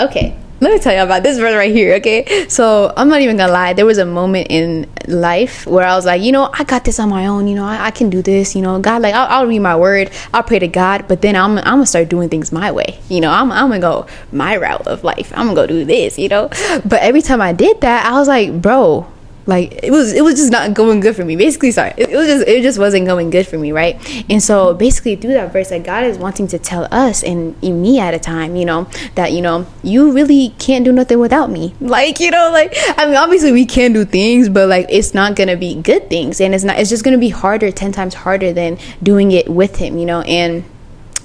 Okay, 0.00 0.38
let 0.62 0.72
me 0.72 0.78
tell 0.78 0.94
you 0.94 1.02
about 1.02 1.24
this 1.24 1.38
verse 1.38 1.56
right 1.56 1.74
here, 1.74 1.94
okay? 1.94 2.46
So 2.48 2.92
I'm 2.96 3.08
not 3.08 3.20
even 3.20 3.36
gonna 3.36 3.52
lie, 3.52 3.72
there 3.72 3.84
was 3.84 3.98
a 3.98 4.06
moment 4.06 4.46
in 4.48 4.88
life 5.08 5.66
where 5.66 5.84
I 5.84 5.96
was 5.96 6.06
like, 6.06 6.22
you 6.22 6.30
know, 6.30 6.50
I 6.52 6.62
got 6.62 6.84
this 6.84 7.00
on 7.00 7.08
my 7.08 7.26
own, 7.26 7.48
you 7.48 7.56
know, 7.56 7.64
I, 7.64 7.86
I 7.86 7.90
can 7.90 8.10
do 8.10 8.22
this, 8.22 8.54
you 8.54 8.62
know, 8.62 8.78
God, 8.78 9.02
like, 9.02 9.12
I'll, 9.12 9.26
I'll, 9.28 9.46
read 9.48 9.58
my 9.58 9.74
word, 9.74 10.12
I'll 10.32 10.44
pray 10.44 10.60
to 10.60 10.68
God, 10.68 11.08
but 11.08 11.20
then 11.20 11.34
I'm, 11.34 11.58
I'm 11.58 11.64
gonna 11.64 11.86
start 11.86 12.08
doing 12.08 12.28
things 12.28 12.52
my 12.52 12.70
way, 12.70 13.00
you 13.08 13.20
know, 13.20 13.32
I'm, 13.32 13.50
I'm 13.50 13.70
gonna 13.70 13.80
go 13.80 14.06
my 14.30 14.56
route 14.56 14.86
of 14.86 15.02
life, 15.02 15.32
I'm 15.34 15.46
gonna 15.46 15.56
go 15.56 15.66
do 15.66 15.84
this, 15.84 16.16
you 16.16 16.28
know? 16.28 16.48
But 16.84 17.02
every 17.02 17.22
time 17.22 17.40
I 17.40 17.52
did 17.52 17.80
that, 17.80 18.06
I 18.06 18.12
was 18.12 18.28
like, 18.28 18.62
bro, 18.62 19.11
like 19.46 19.80
it 19.82 19.90
was 19.90 20.12
it 20.12 20.22
was 20.22 20.36
just 20.36 20.52
not 20.52 20.74
going 20.74 21.00
good 21.00 21.16
for 21.16 21.24
me. 21.24 21.36
Basically 21.36 21.70
sorry 21.70 21.92
it, 21.96 22.10
it, 22.10 22.16
was 22.16 22.26
just 22.26 22.48
it 22.48 22.62
just 22.62 22.78
wasn't 22.78 23.06
going 23.06 23.30
good 23.30 23.46
for 23.46 23.58
me 23.58 23.72
right? 23.72 23.96
And 24.30 24.42
so 24.42 24.74
basically 24.74 25.16
through 25.16 25.34
that 25.34 25.52
verse 25.52 25.70
like 25.70 25.84
god 25.84 26.04
is 26.04 26.18
wanting 26.18 26.46
to 26.48 26.58
tell 26.58 26.86
us 26.90 27.22
and, 27.22 27.60
me 27.62 27.98
at 27.98 28.12
a 28.14 28.18
time 28.18 28.56
you 28.56 28.64
know 28.64 28.86
that 29.14 29.32
you 29.32 29.40
know 29.40 29.66
you 29.82 30.12
really 30.12 30.50
can't 30.58 30.84
do 30.84 30.92
nothing 30.92 31.18
without 31.18 31.50
me. 31.50 31.74
Like 31.92 32.20
you 32.20 32.30
know 32.30 32.50
like 32.50 32.74
i 32.96 33.04
mean 33.04 33.16
obviously 33.16 33.52
we 33.52 33.66
can 33.66 33.92
do 33.92 34.06
things 34.06 34.48
but 34.48 34.66
like 34.66 34.86
it's 34.88 35.12
not 35.12 35.36
gonna 35.36 35.56
be 35.56 35.74
good 35.74 36.08
things. 36.08 36.40
And 36.40 36.54
it's 36.54 36.64
not 36.64 36.78
it's 36.78 36.88
just 36.90 37.04
gonna 37.04 37.18
be 37.18 37.28
harder 37.28 37.70
10 37.70 37.92
times 37.92 38.14
harder 38.14 38.52
than 38.52 38.78
doing 39.02 39.32
it 39.32 39.48
with 39.48 39.76
him 39.76 39.98
you 39.98 40.06
know? 40.06 40.22
And 40.22 40.64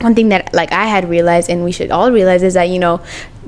one 0.02 0.16
thing 0.16 0.30
that 0.30 0.54
like 0.54 0.72
I 0.72 0.86
had 0.86 1.10
realized 1.10 1.50
and 1.50 1.64
we 1.64 1.72
should 1.72 1.92
all 1.92 2.12
realize 2.12 2.44
is 2.44 2.54
that 2.56 2.70
you 2.70 2.80
know 2.80 3.02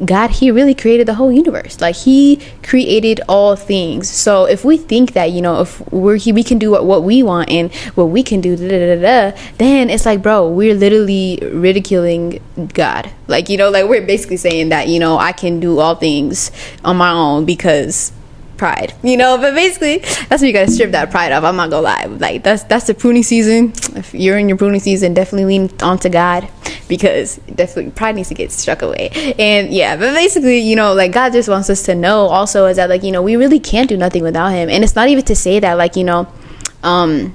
God 0.05 0.29
he 0.29 0.49
really 0.51 0.73
created 0.73 1.07
the 1.07 1.15
whole 1.15 1.31
universe. 1.31 1.81
Like 1.81 1.95
he 1.95 2.41
created 2.63 3.21
all 3.27 3.55
things. 3.55 4.09
So 4.09 4.45
if 4.45 4.63
we 4.63 4.77
think 4.77 5.13
that 5.13 5.31
you 5.31 5.41
know 5.41 5.61
if 5.61 5.81
we're 5.91 6.15
he, 6.15 6.31
we 6.31 6.43
can 6.43 6.57
do 6.57 6.71
what, 6.71 6.85
what 6.85 7.03
we 7.03 7.23
want 7.23 7.49
and 7.49 7.73
what 7.95 8.05
we 8.05 8.23
can 8.23 8.41
do 8.41 8.55
da, 8.55 8.67
da, 8.67 9.31
da, 9.31 9.37
then 9.57 9.89
it's 9.89 10.05
like 10.05 10.21
bro 10.21 10.49
we're 10.49 10.75
literally 10.75 11.39
ridiculing 11.41 12.39
God. 12.73 13.11
Like 13.27 13.49
you 13.49 13.57
know 13.57 13.69
like 13.69 13.87
we're 13.87 14.05
basically 14.05 14.37
saying 14.37 14.69
that 14.69 14.87
you 14.87 14.99
know 14.99 15.17
I 15.17 15.31
can 15.31 15.59
do 15.59 15.79
all 15.79 15.95
things 15.95 16.51
on 16.83 16.97
my 16.97 17.11
own 17.11 17.45
because 17.45 18.11
pride, 18.59 18.93
you 19.01 19.17
know. 19.17 19.37
But 19.37 19.55
basically, 19.55 19.97
that's 19.97 20.41
what 20.41 20.43
you 20.43 20.53
gotta 20.53 20.69
strip 20.69 20.91
that 20.91 21.09
pride 21.09 21.31
off. 21.31 21.43
I'm 21.43 21.55
not 21.55 21.71
gonna 21.71 21.81
lie, 21.81 22.05
like 22.05 22.43
that's 22.43 22.63
that's 22.63 22.85
the 22.85 22.93
pruning 22.93 23.23
season. 23.23 23.73
If 23.95 24.13
you're 24.13 24.37
in 24.37 24.47
your 24.49 24.57
pruning 24.57 24.79
season, 24.79 25.15
definitely 25.15 25.45
lean 25.45 25.71
onto 25.81 26.09
God 26.09 26.47
because 26.87 27.37
definitely 27.55 27.91
pride 27.91 28.15
needs 28.15 28.29
to 28.29 28.35
get 28.35 28.51
struck 28.51 28.83
away. 28.83 29.09
And 29.39 29.73
yeah, 29.73 29.95
but 29.95 30.13
basically, 30.13 30.59
you 30.59 30.75
know, 30.75 30.93
like 30.93 31.11
God 31.11 31.33
just 31.33 31.49
wants 31.49 31.69
us 31.71 31.81
to 31.83 31.95
know 31.95 32.27
also 32.27 32.67
is 32.67 32.77
that 32.77 32.89
like 32.89 33.01
you 33.01 33.11
know 33.11 33.23
we 33.23 33.35
really 33.35 33.59
can't 33.59 33.89
do 33.89 33.97
nothing 33.97 34.21
without 34.21 34.49
Him, 34.49 34.69
and 34.69 34.83
it's 34.83 34.95
not 34.95 35.07
even 35.07 35.25
to 35.25 35.35
say 35.35 35.59
that 35.59 35.73
like 35.73 35.95
you 35.95 36.03
know, 36.03 36.27
um 36.83 37.33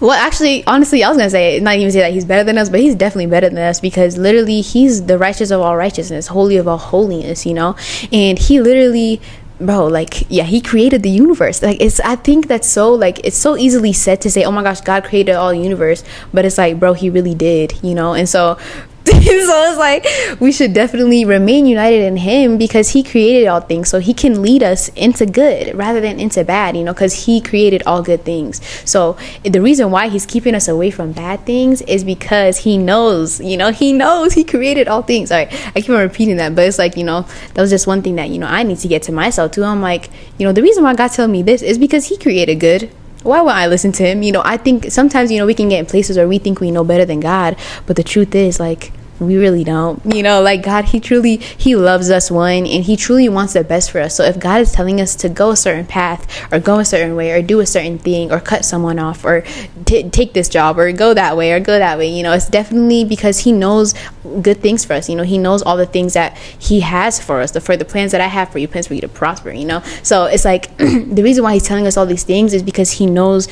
well, 0.00 0.12
actually, 0.12 0.66
honestly, 0.66 1.04
I 1.04 1.10
was 1.10 1.18
gonna 1.18 1.28
say 1.28 1.60
not 1.60 1.76
even 1.76 1.92
say 1.92 2.00
that 2.00 2.12
he's 2.12 2.24
better 2.24 2.42
than 2.42 2.56
us, 2.56 2.70
but 2.70 2.80
he's 2.80 2.94
definitely 2.94 3.26
better 3.26 3.50
than 3.50 3.58
us 3.58 3.80
because 3.80 4.16
literally 4.16 4.62
he's 4.62 5.04
the 5.04 5.18
righteous 5.18 5.50
of 5.50 5.60
all 5.60 5.76
righteousness, 5.76 6.28
holy 6.28 6.56
of 6.56 6.66
all 6.66 6.78
holiness, 6.78 7.44
you 7.44 7.52
know, 7.52 7.76
and 8.10 8.38
he 8.38 8.60
literally 8.62 9.20
bro 9.60 9.86
like 9.86 10.30
yeah 10.30 10.44
he 10.44 10.60
created 10.60 11.02
the 11.02 11.10
universe. 11.10 11.62
Like 11.62 11.80
it's 11.80 12.00
i 12.00 12.16
think 12.16 12.48
that's 12.48 12.68
so 12.68 12.92
like 12.92 13.20
it's 13.24 13.36
so 13.36 13.56
easily 13.56 13.92
said 13.92 14.20
to 14.22 14.30
say 14.30 14.44
oh 14.44 14.50
my 14.50 14.62
gosh 14.62 14.80
god 14.80 15.04
created 15.04 15.34
all 15.34 15.52
universe 15.52 16.02
but 16.32 16.44
it's 16.44 16.58
like 16.58 16.80
bro 16.80 16.94
he 16.94 17.10
really 17.10 17.34
did 17.34 17.78
you 17.82 17.94
know? 17.94 18.14
And 18.14 18.28
so 18.28 18.58
so 19.06 19.16
it's 19.24 19.78
like 19.78 20.06
we 20.40 20.52
should 20.52 20.74
definitely 20.74 21.24
remain 21.24 21.64
united 21.64 22.02
in 22.02 22.18
him 22.18 22.58
because 22.58 22.90
he 22.90 23.02
created 23.02 23.46
all 23.46 23.60
things. 23.60 23.88
So 23.88 23.98
he 23.98 24.12
can 24.12 24.42
lead 24.42 24.62
us 24.62 24.88
into 24.90 25.24
good 25.24 25.74
rather 25.74 26.00
than 26.02 26.20
into 26.20 26.44
bad 26.44 26.76
you 26.76 26.84
know 26.84 26.92
because 26.92 27.24
he 27.24 27.40
created 27.40 27.82
all 27.86 28.02
good 28.02 28.24
things. 28.24 28.60
So 28.84 29.16
the 29.42 29.62
reason 29.62 29.90
why 29.90 30.08
he's 30.08 30.26
keeping 30.26 30.54
us 30.54 30.68
away 30.68 30.90
from 30.90 31.12
bad 31.12 31.46
things 31.46 31.80
is 31.82 32.04
because 32.04 32.58
he 32.58 32.76
knows 32.76 33.40
you 33.40 33.56
know 33.56 33.72
he 33.72 33.94
knows 33.94 34.34
he 34.34 34.44
created 34.44 34.86
all 34.86 35.02
things. 35.02 35.32
All 35.32 35.38
right 35.38 35.52
i 35.74 35.80
keep 35.80 35.90
on 35.90 36.00
repeating 36.00 36.36
that 36.36 36.54
but 36.54 36.66
it's 36.66 36.78
like 36.78 36.96
you 36.96 37.04
know 37.04 37.22
that 37.54 37.62
was 37.62 37.70
just 37.70 37.86
one 37.86 38.02
thing 38.02 38.16
that 38.16 38.28
you 38.28 38.38
know 38.38 38.46
i 38.46 38.62
need 38.62 38.78
to 38.78 38.88
get 38.88 39.02
to 39.04 39.12
myself 39.12 39.52
too. 39.52 39.64
I'm 39.64 39.80
like 39.80 40.10
you 40.36 40.46
know 40.46 40.52
the 40.52 40.62
reason 40.62 40.84
why 40.84 40.94
god 40.94 41.08
told 41.08 41.30
me 41.30 41.42
this 41.42 41.62
is 41.62 41.78
because 41.78 42.06
he 42.08 42.18
created 42.18 42.60
good 42.60 42.90
why 43.22 43.40
would 43.40 43.52
I 43.52 43.66
listen 43.66 43.92
to 43.92 44.04
him? 44.04 44.22
You 44.22 44.32
know, 44.32 44.42
I 44.44 44.56
think 44.56 44.90
sometimes, 44.90 45.30
you 45.30 45.38
know, 45.38 45.46
we 45.46 45.54
can 45.54 45.68
get 45.68 45.80
in 45.80 45.86
places 45.86 46.16
where 46.16 46.28
we 46.28 46.38
think 46.38 46.60
we 46.60 46.70
know 46.70 46.84
better 46.84 47.04
than 47.04 47.20
God, 47.20 47.56
but 47.86 47.96
the 47.96 48.02
truth 48.02 48.34
is, 48.34 48.58
like, 48.58 48.92
we 49.20 49.36
really 49.36 49.62
don't 49.62 50.02
you 50.14 50.22
know 50.22 50.40
like 50.40 50.62
god 50.62 50.86
he 50.86 50.98
truly 50.98 51.36
he 51.36 51.76
loves 51.76 52.10
us 52.10 52.30
one 52.30 52.66
and 52.66 52.84
he 52.84 52.96
truly 52.96 53.28
wants 53.28 53.52
the 53.52 53.62
best 53.62 53.90
for 53.90 54.00
us. 54.00 54.16
So 54.16 54.24
if 54.24 54.38
god 54.38 54.60
is 54.62 54.72
telling 54.72 55.00
us 55.00 55.14
to 55.16 55.28
go 55.28 55.50
a 55.50 55.56
certain 55.56 55.86
path 55.86 56.26
or 56.52 56.58
go 56.58 56.78
a 56.78 56.84
certain 56.84 57.14
way 57.14 57.30
or 57.32 57.42
do 57.42 57.60
a 57.60 57.66
certain 57.66 57.98
thing 57.98 58.32
or 58.32 58.40
cut 58.40 58.64
someone 58.64 58.98
off 58.98 59.24
or 59.24 59.44
t- 59.84 60.08
take 60.08 60.32
this 60.32 60.48
job 60.48 60.78
or 60.78 60.90
go 60.92 61.14
that 61.14 61.36
way 61.36 61.52
or 61.52 61.60
go 61.60 61.78
that 61.78 61.98
way 61.98 62.08
you 62.08 62.22
know 62.22 62.32
it's 62.32 62.48
definitely 62.48 63.04
because 63.04 63.40
he 63.40 63.52
knows 63.52 63.94
good 64.42 64.60
things 64.60 64.84
for 64.84 64.94
us. 64.94 65.08
You 65.08 65.16
know 65.16 65.22
he 65.22 65.38
knows 65.38 65.62
all 65.62 65.76
the 65.76 65.86
things 65.86 66.14
that 66.14 66.36
he 66.58 66.80
has 66.80 67.20
for 67.20 67.40
us 67.40 67.50
the 67.50 67.60
for 67.60 67.76
the 67.76 67.84
plans 67.84 68.12
that 68.12 68.20
i 68.20 68.26
have 68.26 68.50
for 68.50 68.58
you 68.58 68.68
plans 68.68 68.86
for 68.86 68.94
you 68.94 69.00
to 69.00 69.08
prosper 69.08 69.50
you 69.50 69.64
know? 69.64 69.80
So 70.02 70.24
it's 70.24 70.44
like 70.44 70.76
the 70.78 71.22
reason 71.22 71.44
why 71.44 71.54
he's 71.54 71.64
telling 71.64 71.86
us 71.86 71.96
all 71.96 72.06
these 72.06 72.24
things 72.24 72.54
is 72.54 72.62
because 72.62 72.92
he 72.92 73.06
knows 73.06 73.48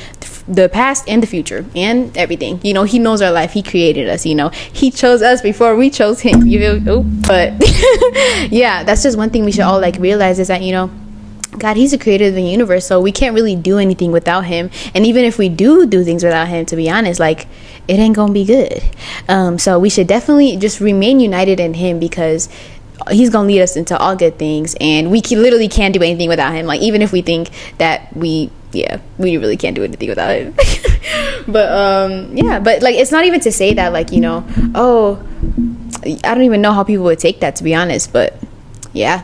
the 0.47 0.67
past 0.67 1.07
and 1.07 1.21
the 1.21 1.27
future 1.27 1.65
and 1.75 2.17
everything. 2.17 2.59
You 2.63 2.73
know 2.73 2.83
he 2.83 2.97
knows 2.97 3.21
our 3.21 3.31
life. 3.31 3.51
He 3.51 3.61
created 3.61 4.09
us 4.09 4.25
you 4.25 4.35
know? 4.35 4.49
He 4.49 4.89
chose 4.89 5.21
us 5.21 5.41
before 5.41 5.58
before 5.59 5.75
we 5.75 5.89
chose 5.89 6.21
him. 6.21 6.47
You 6.47 6.79
know, 6.79 7.01
but 7.27 7.53
yeah, 8.49 8.83
that's 8.85 9.03
just 9.03 9.17
one 9.17 9.29
thing 9.29 9.43
we 9.43 9.51
should 9.51 9.65
all 9.65 9.81
like 9.81 9.97
realize 9.97 10.39
is 10.39 10.47
that 10.47 10.61
you 10.61 10.71
know. 10.71 10.89
God, 11.57 11.75
He's 11.75 11.91
the 11.91 11.97
creator 11.97 12.27
of 12.27 12.35
the 12.35 12.43
universe, 12.43 12.85
so 12.85 13.01
we 13.01 13.11
can't 13.11 13.35
really 13.35 13.55
do 13.55 13.79
anything 13.79 14.13
without 14.13 14.45
Him. 14.45 14.69
And 14.93 15.05
even 15.05 15.25
if 15.25 15.37
we 15.37 15.49
do 15.49 15.85
do 15.85 16.05
things 16.05 16.23
without 16.23 16.47
Him, 16.47 16.65
to 16.67 16.75
be 16.75 16.89
honest, 16.89 17.19
like 17.19 17.47
it 17.87 17.95
ain't 17.95 18.15
gonna 18.15 18.31
be 18.31 18.45
good. 18.45 18.81
Um, 19.27 19.59
so 19.59 19.77
we 19.79 19.89
should 19.89 20.07
definitely 20.07 20.55
just 20.55 20.79
remain 20.79 21.19
united 21.19 21.59
in 21.59 21.73
Him 21.73 21.99
because 21.99 22.47
He's 23.11 23.29
gonna 23.29 23.47
lead 23.47 23.61
us 23.61 23.75
into 23.75 23.97
all 23.97 24.15
good 24.15 24.37
things, 24.37 24.77
and 24.79 25.11
we 25.11 25.19
can, 25.19 25.41
literally 25.41 25.67
can't 25.67 25.93
do 25.93 26.01
anything 26.01 26.29
without 26.29 26.53
Him. 26.53 26.65
Like 26.65 26.81
even 26.81 27.01
if 27.01 27.11
we 27.11 27.21
think 27.21 27.49
that 27.79 28.15
we, 28.15 28.51
yeah, 28.71 28.99
we 29.17 29.35
really 29.35 29.57
can't 29.57 29.75
do 29.75 29.83
anything 29.83 30.07
without 30.07 30.31
Him. 30.37 30.55
but 31.47 31.71
um, 31.71 32.35
yeah, 32.35 32.59
but 32.59 32.81
like 32.81 32.95
it's 32.95 33.11
not 33.11 33.25
even 33.25 33.39
to 33.41 33.51
say 33.51 33.73
that 33.73 33.93
like 33.93 34.11
you 34.11 34.21
know, 34.21 34.45
oh 34.75 35.23
I 36.05 36.33
don't 36.33 36.43
even 36.43 36.61
know 36.61 36.71
how 36.71 36.83
people 36.83 37.05
would 37.05 37.19
take 37.19 37.39
that 37.41 37.55
to 37.57 37.63
be 37.63 37.75
honest, 37.75 38.13
but 38.13 38.37
yeah, 38.93 39.23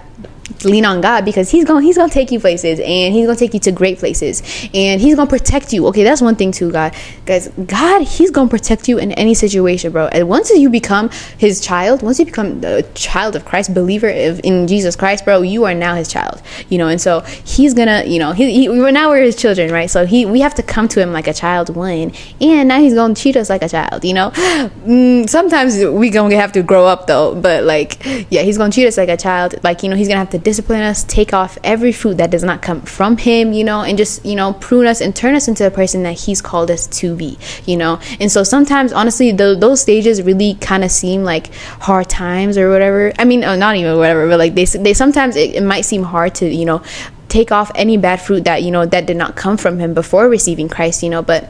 lean 0.64 0.86
on 0.86 1.02
God 1.02 1.26
because 1.26 1.50
he's 1.50 1.66
going 1.66 1.84
he's 1.84 1.98
going 1.98 2.10
to 2.10 2.14
take 2.14 2.32
you 2.32 2.40
places 2.40 2.80
and 2.80 3.14
he's 3.14 3.26
going 3.26 3.36
to 3.36 3.40
take 3.40 3.54
you 3.54 3.60
to 3.62 3.72
great 3.72 3.98
places 3.98 4.42
and 4.74 5.02
he's 5.02 5.16
going 5.16 5.28
to 5.28 5.38
protect 5.38 5.74
you. 5.74 5.88
Okay, 5.88 6.04
that's 6.04 6.22
one 6.22 6.36
thing 6.36 6.52
too, 6.52 6.72
God. 6.72 6.96
Guys, 7.26 7.50
God, 7.66 8.04
he's 8.04 8.32
going 8.32 8.48
to 8.48 8.52
protect 8.52 8.88
you 8.88 8.98
in 8.98 9.12
any 9.14 9.34
situation, 9.34 9.92
bro. 9.92 10.08
And 10.08 10.30
once 10.30 10.50
you 10.52 10.70
become 10.70 11.10
his 11.38 11.60
child, 11.62 12.02
once 12.02 12.20
you 12.20 12.26
become 12.26 12.64
a 12.64 12.84
child 12.94 13.36
of 13.36 13.46
Christ, 13.46 13.74
believer 13.74 14.08
in 14.08 14.68
Jesus 14.68 14.96
Christ, 14.96 15.26
bro, 15.26 15.42
you 15.42 15.66
are 15.66 15.74
now 15.74 15.96
his 15.96 16.08
child. 16.08 16.42
You 16.70 16.78
know, 16.78 16.88
and 16.88 17.02
so 17.02 17.22
he's 17.22 17.74
going 17.74 17.88
to, 17.88 18.08
you 18.08 18.20
know, 18.20 18.32
he, 18.32 18.52
he 18.52 18.70
we're 18.70 18.92
now 18.92 19.10
we're 19.10 19.24
his 19.24 19.36
children, 19.36 19.72
right? 19.72 19.90
So 19.90 20.06
he 20.06 20.26
we 20.26 20.42
have 20.42 20.56
to 20.56 20.64
come 20.64 20.88
to 20.90 21.02
him 21.02 21.12
like 21.12 21.28
a 21.28 21.34
child 21.34 21.76
one, 21.76 22.12
and 22.40 22.68
now 22.68 22.80
he's 22.80 22.94
going 22.94 23.14
to 23.14 23.22
treat 23.22 23.36
us 23.36 23.50
like 23.50 23.62
a 23.62 23.70
child, 23.70 24.04
you 24.06 24.14
know? 24.14 24.32
Mm, 24.86 25.28
sometimes 25.28 25.84
we 25.84 26.12
going 26.12 26.30
to 26.30 26.38
have 26.38 26.52
to 26.52 26.62
grow 26.62 26.86
up 26.86 27.08
though, 27.08 27.34
but 27.34 27.64
like 27.64 28.06
yeah, 28.30 28.42
he's 28.42 28.58
going 28.58 28.72
to 28.72 28.76
treat 28.76 28.88
us 28.88 28.98
like 28.98 29.10
a 29.10 29.18
child. 29.18 29.56
Like, 29.64 29.84
you 29.84 29.90
know, 29.90 29.96
he's 29.96 30.08
going 30.08 30.16
to 30.16 30.20
have 30.20 30.30
to 30.30 30.35
discipline 30.38 30.82
us, 30.82 31.04
take 31.04 31.34
off 31.34 31.58
every 31.64 31.92
fruit 31.92 32.18
that 32.18 32.32
does 32.32 32.44
not 32.44 32.62
come 32.62 32.82
from 32.82 33.18
Him, 33.18 33.54
you 33.54 33.64
know, 33.64 33.82
and 33.82 33.98
just, 33.98 34.26
you 34.26 34.36
know, 34.36 34.54
prune 34.54 34.88
us 34.88 35.02
and 35.02 35.16
turn 35.16 35.36
us 35.36 35.48
into 35.48 35.64
the 35.64 35.72
person 35.72 36.04
that 36.04 36.14
He's 36.14 36.42
called 36.42 36.72
us 36.72 36.88
to 36.88 37.16
be, 37.16 37.38
you 37.66 37.78
know. 37.78 38.00
And 38.20 38.32
so 38.32 38.44
sometimes, 38.44 38.94
honestly, 38.94 39.32
the, 39.32 39.56
those 39.56 39.82
stages 39.82 40.22
really 40.22 40.56
kind 40.56 40.84
of 40.84 40.92
seem 40.92 41.24
like 41.24 41.54
hard 41.82 42.10
times 42.10 42.58
or 42.58 42.70
whatever. 42.70 43.14
I 43.20 43.26
mean, 43.26 43.44
uh, 43.44 43.56
not 43.56 43.76
even 43.76 43.98
whatever, 43.98 44.28
but 44.28 44.40
like 44.40 44.56
they, 44.56 44.66
they 44.66 44.94
sometimes 44.94 45.36
it, 45.36 45.56
it 45.56 45.64
might 45.64 45.82
seem 45.82 46.04
hard 46.04 46.36
to, 46.36 46.48
you 46.48 46.66
know, 46.66 46.82
take 47.30 47.52
off 47.52 47.72
any 47.76 47.98
bad 47.98 48.22
fruit 48.22 48.44
that, 48.46 48.64
you 48.64 48.72
know, 48.72 48.86
that 48.86 49.06
did 49.06 49.18
not 49.18 49.36
come 49.36 49.58
from 49.58 49.80
Him 49.80 49.94
before 49.94 50.30
receiving 50.30 50.70
Christ, 50.70 51.04
you 51.04 51.10
know, 51.10 51.22
but 51.22 51.50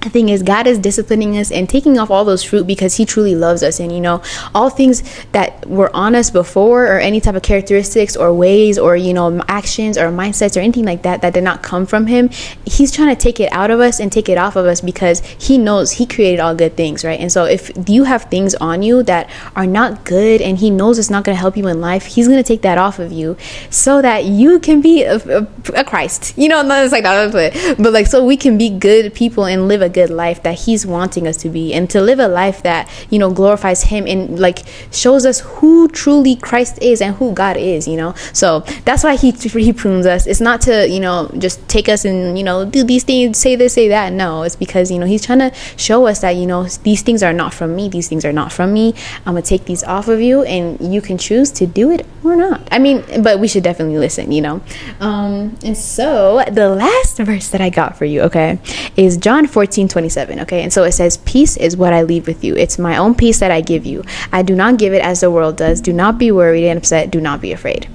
the 0.00 0.10
thing 0.10 0.28
is 0.28 0.42
god 0.42 0.66
is 0.66 0.78
disciplining 0.78 1.36
us 1.36 1.50
and 1.50 1.68
taking 1.68 1.98
off 1.98 2.10
all 2.10 2.24
those 2.24 2.42
fruit 2.42 2.66
because 2.66 2.96
he 2.96 3.04
truly 3.04 3.34
loves 3.34 3.62
us. 3.62 3.80
And 3.80 3.90
you 3.90 4.00
know 4.00 4.22
all 4.54 4.70
things 4.70 5.02
that 5.32 5.66
were 5.66 5.94
on 5.94 6.14
us 6.14 6.30
before 6.30 6.86
or 6.86 6.98
any 6.98 7.20
type 7.20 7.34
of 7.34 7.42
characteristics 7.42 8.16
or 8.16 8.32
ways 8.32 8.78
or 8.78 8.96
you 8.96 9.12
know 9.12 9.42
actions 9.48 9.96
or 9.98 10.10
mindsets 10.10 10.56
or 10.56 10.60
anything 10.60 10.84
like 10.84 11.02
that 11.02 11.22
that 11.22 11.34
did 11.34 11.44
not 11.44 11.62
come 11.62 11.86
from 11.86 12.06
him 12.06 12.28
he's 12.64 12.92
trying 12.92 13.14
to 13.14 13.20
take 13.20 13.40
it 13.40 13.50
out 13.52 13.70
of 13.70 13.80
us 13.80 14.00
and 14.00 14.12
take 14.12 14.28
it 14.28 14.38
off 14.38 14.56
of 14.56 14.66
us 14.66 14.80
because 14.80 15.20
he 15.20 15.58
knows 15.58 15.92
he 15.92 16.06
created 16.06 16.40
all 16.40 16.54
good 16.54 16.76
things 16.76 17.04
right? 17.04 17.20
And 17.20 17.30
so 17.30 17.44
if 17.44 17.70
you 17.88 18.04
have 18.04 18.24
things 18.24 18.54
on 18.56 18.82
you 18.82 19.02
that 19.04 19.30
are 19.56 19.66
not 19.66 20.04
good 20.04 20.40
and 20.40 20.58
he 20.58 20.70
knows 20.70 20.98
it's 20.98 21.10
not 21.10 21.24
going 21.24 21.36
to 21.36 21.40
help 21.40 21.56
you 21.56 21.66
in 21.68 21.80
life 21.80 22.06
he's 22.06 22.26
going 22.26 22.42
to 22.42 22.46
take 22.46 22.62
that 22.62 22.78
off 22.78 22.98
of 22.98 23.12
you 23.12 23.36
so 23.70 24.02
that 24.02 24.24
you 24.24 24.58
can 24.58 24.80
be 24.80 25.02
a, 25.02 25.16
a, 25.16 25.46
a 25.74 25.84
christ. 25.84 26.36
You 26.36 26.48
know 26.48 26.62
not 26.62 26.90
like 26.90 27.02
that 27.04 27.76
but 27.78 27.92
like 27.92 28.06
so 28.06 28.24
we 28.24 28.36
can 28.36 28.58
be 28.58 28.70
good 28.70 29.14
people 29.14 29.44
and 29.44 29.68
live 29.68 29.82
a 29.82 29.87
a 29.88 29.92
good 29.98 30.10
life 30.10 30.42
that 30.42 30.56
he's 30.64 30.82
wanting 30.86 31.26
us 31.26 31.36
to 31.38 31.48
be 31.48 31.74
and 31.76 31.88
to 31.90 32.00
live 32.00 32.18
a 32.18 32.28
life 32.28 32.62
that 32.62 32.82
you 33.10 33.18
know 33.18 33.30
glorifies 33.40 33.80
him 33.92 34.06
and 34.06 34.38
like 34.38 34.58
shows 34.90 35.24
us 35.30 35.40
who 35.40 35.88
truly 35.88 36.34
Christ 36.36 36.74
is 36.82 37.00
and 37.00 37.16
who 37.16 37.32
God 37.32 37.56
is 37.56 37.88
you 37.88 37.96
know? 37.96 38.14
So 38.32 38.60
that's 38.84 39.02
why 39.04 39.16
he 39.16 39.30
he 39.30 39.72
prunes 39.72 40.06
us. 40.06 40.26
It's 40.26 40.40
not 40.40 40.60
to 40.62 40.88
you 40.88 41.00
know 41.00 41.30
just 41.38 41.66
take 41.68 41.88
us 41.88 42.04
and 42.04 42.38
you 42.38 42.44
know 42.44 42.64
do 42.64 42.84
these 42.84 43.04
things 43.04 43.38
say 43.38 43.56
this 43.56 43.74
say 43.74 43.88
that. 43.88 44.12
No 44.12 44.42
it's 44.42 44.56
because 44.56 44.90
you 44.90 44.98
know 44.98 45.06
he's 45.06 45.24
trying 45.24 45.38
to 45.40 45.52
show 45.76 46.06
us 46.06 46.20
that 46.20 46.36
you 46.36 46.46
know 46.46 46.64
these 46.88 47.02
things 47.02 47.22
are 47.22 47.32
not 47.32 47.54
from 47.54 47.74
me 47.74 47.88
these 47.88 48.08
things 48.08 48.24
are 48.24 48.32
not 48.32 48.52
from 48.52 48.72
me. 48.72 48.94
I'm 49.24 49.34
gonna 49.34 49.42
take 49.42 49.64
these 49.64 49.84
off 49.84 50.08
of 50.08 50.20
you 50.20 50.42
and 50.42 50.94
you 50.94 51.00
can 51.00 51.18
choose 51.18 51.50
to 51.52 51.66
do 51.66 51.90
it 51.90 52.06
or 52.24 52.36
not. 52.36 52.66
I 52.70 52.78
mean 52.78 53.04
but 53.22 53.38
we 53.40 53.48
should 53.48 53.64
definitely 53.64 53.98
listen 53.98 54.32
you 54.32 54.42
know? 54.42 54.60
Um 55.00 55.56
and 55.64 55.76
so 55.76 56.44
the 56.50 56.68
last 56.70 57.18
verse 57.18 57.48
that 57.50 57.60
I 57.60 57.70
got 57.70 57.96
for 57.96 58.04
you 58.04 58.22
okay 58.22 58.58
is 58.96 59.16
John 59.16 59.46
14 59.46 59.77
27. 59.86 60.40
Okay. 60.40 60.62
And 60.62 60.72
so 60.72 60.82
it 60.82 60.92
says, 60.92 61.18
Peace 61.18 61.56
is 61.56 61.76
what 61.76 61.92
I 61.92 62.02
leave 62.02 62.26
with 62.26 62.42
you. 62.42 62.56
It's 62.56 62.78
my 62.78 62.96
own 62.96 63.14
peace 63.14 63.38
that 63.38 63.50
I 63.52 63.60
give 63.60 63.86
you. 63.86 64.02
I 64.32 64.42
do 64.42 64.56
not 64.56 64.78
give 64.78 64.92
it 64.94 65.02
as 65.02 65.20
the 65.20 65.30
world 65.30 65.56
does. 65.56 65.80
Do 65.80 65.92
not 65.92 66.18
be 66.18 66.32
worried 66.32 66.66
and 66.66 66.78
upset. 66.78 67.10
Do 67.10 67.20
not 67.20 67.40
be 67.40 67.52
afraid. 67.52 67.88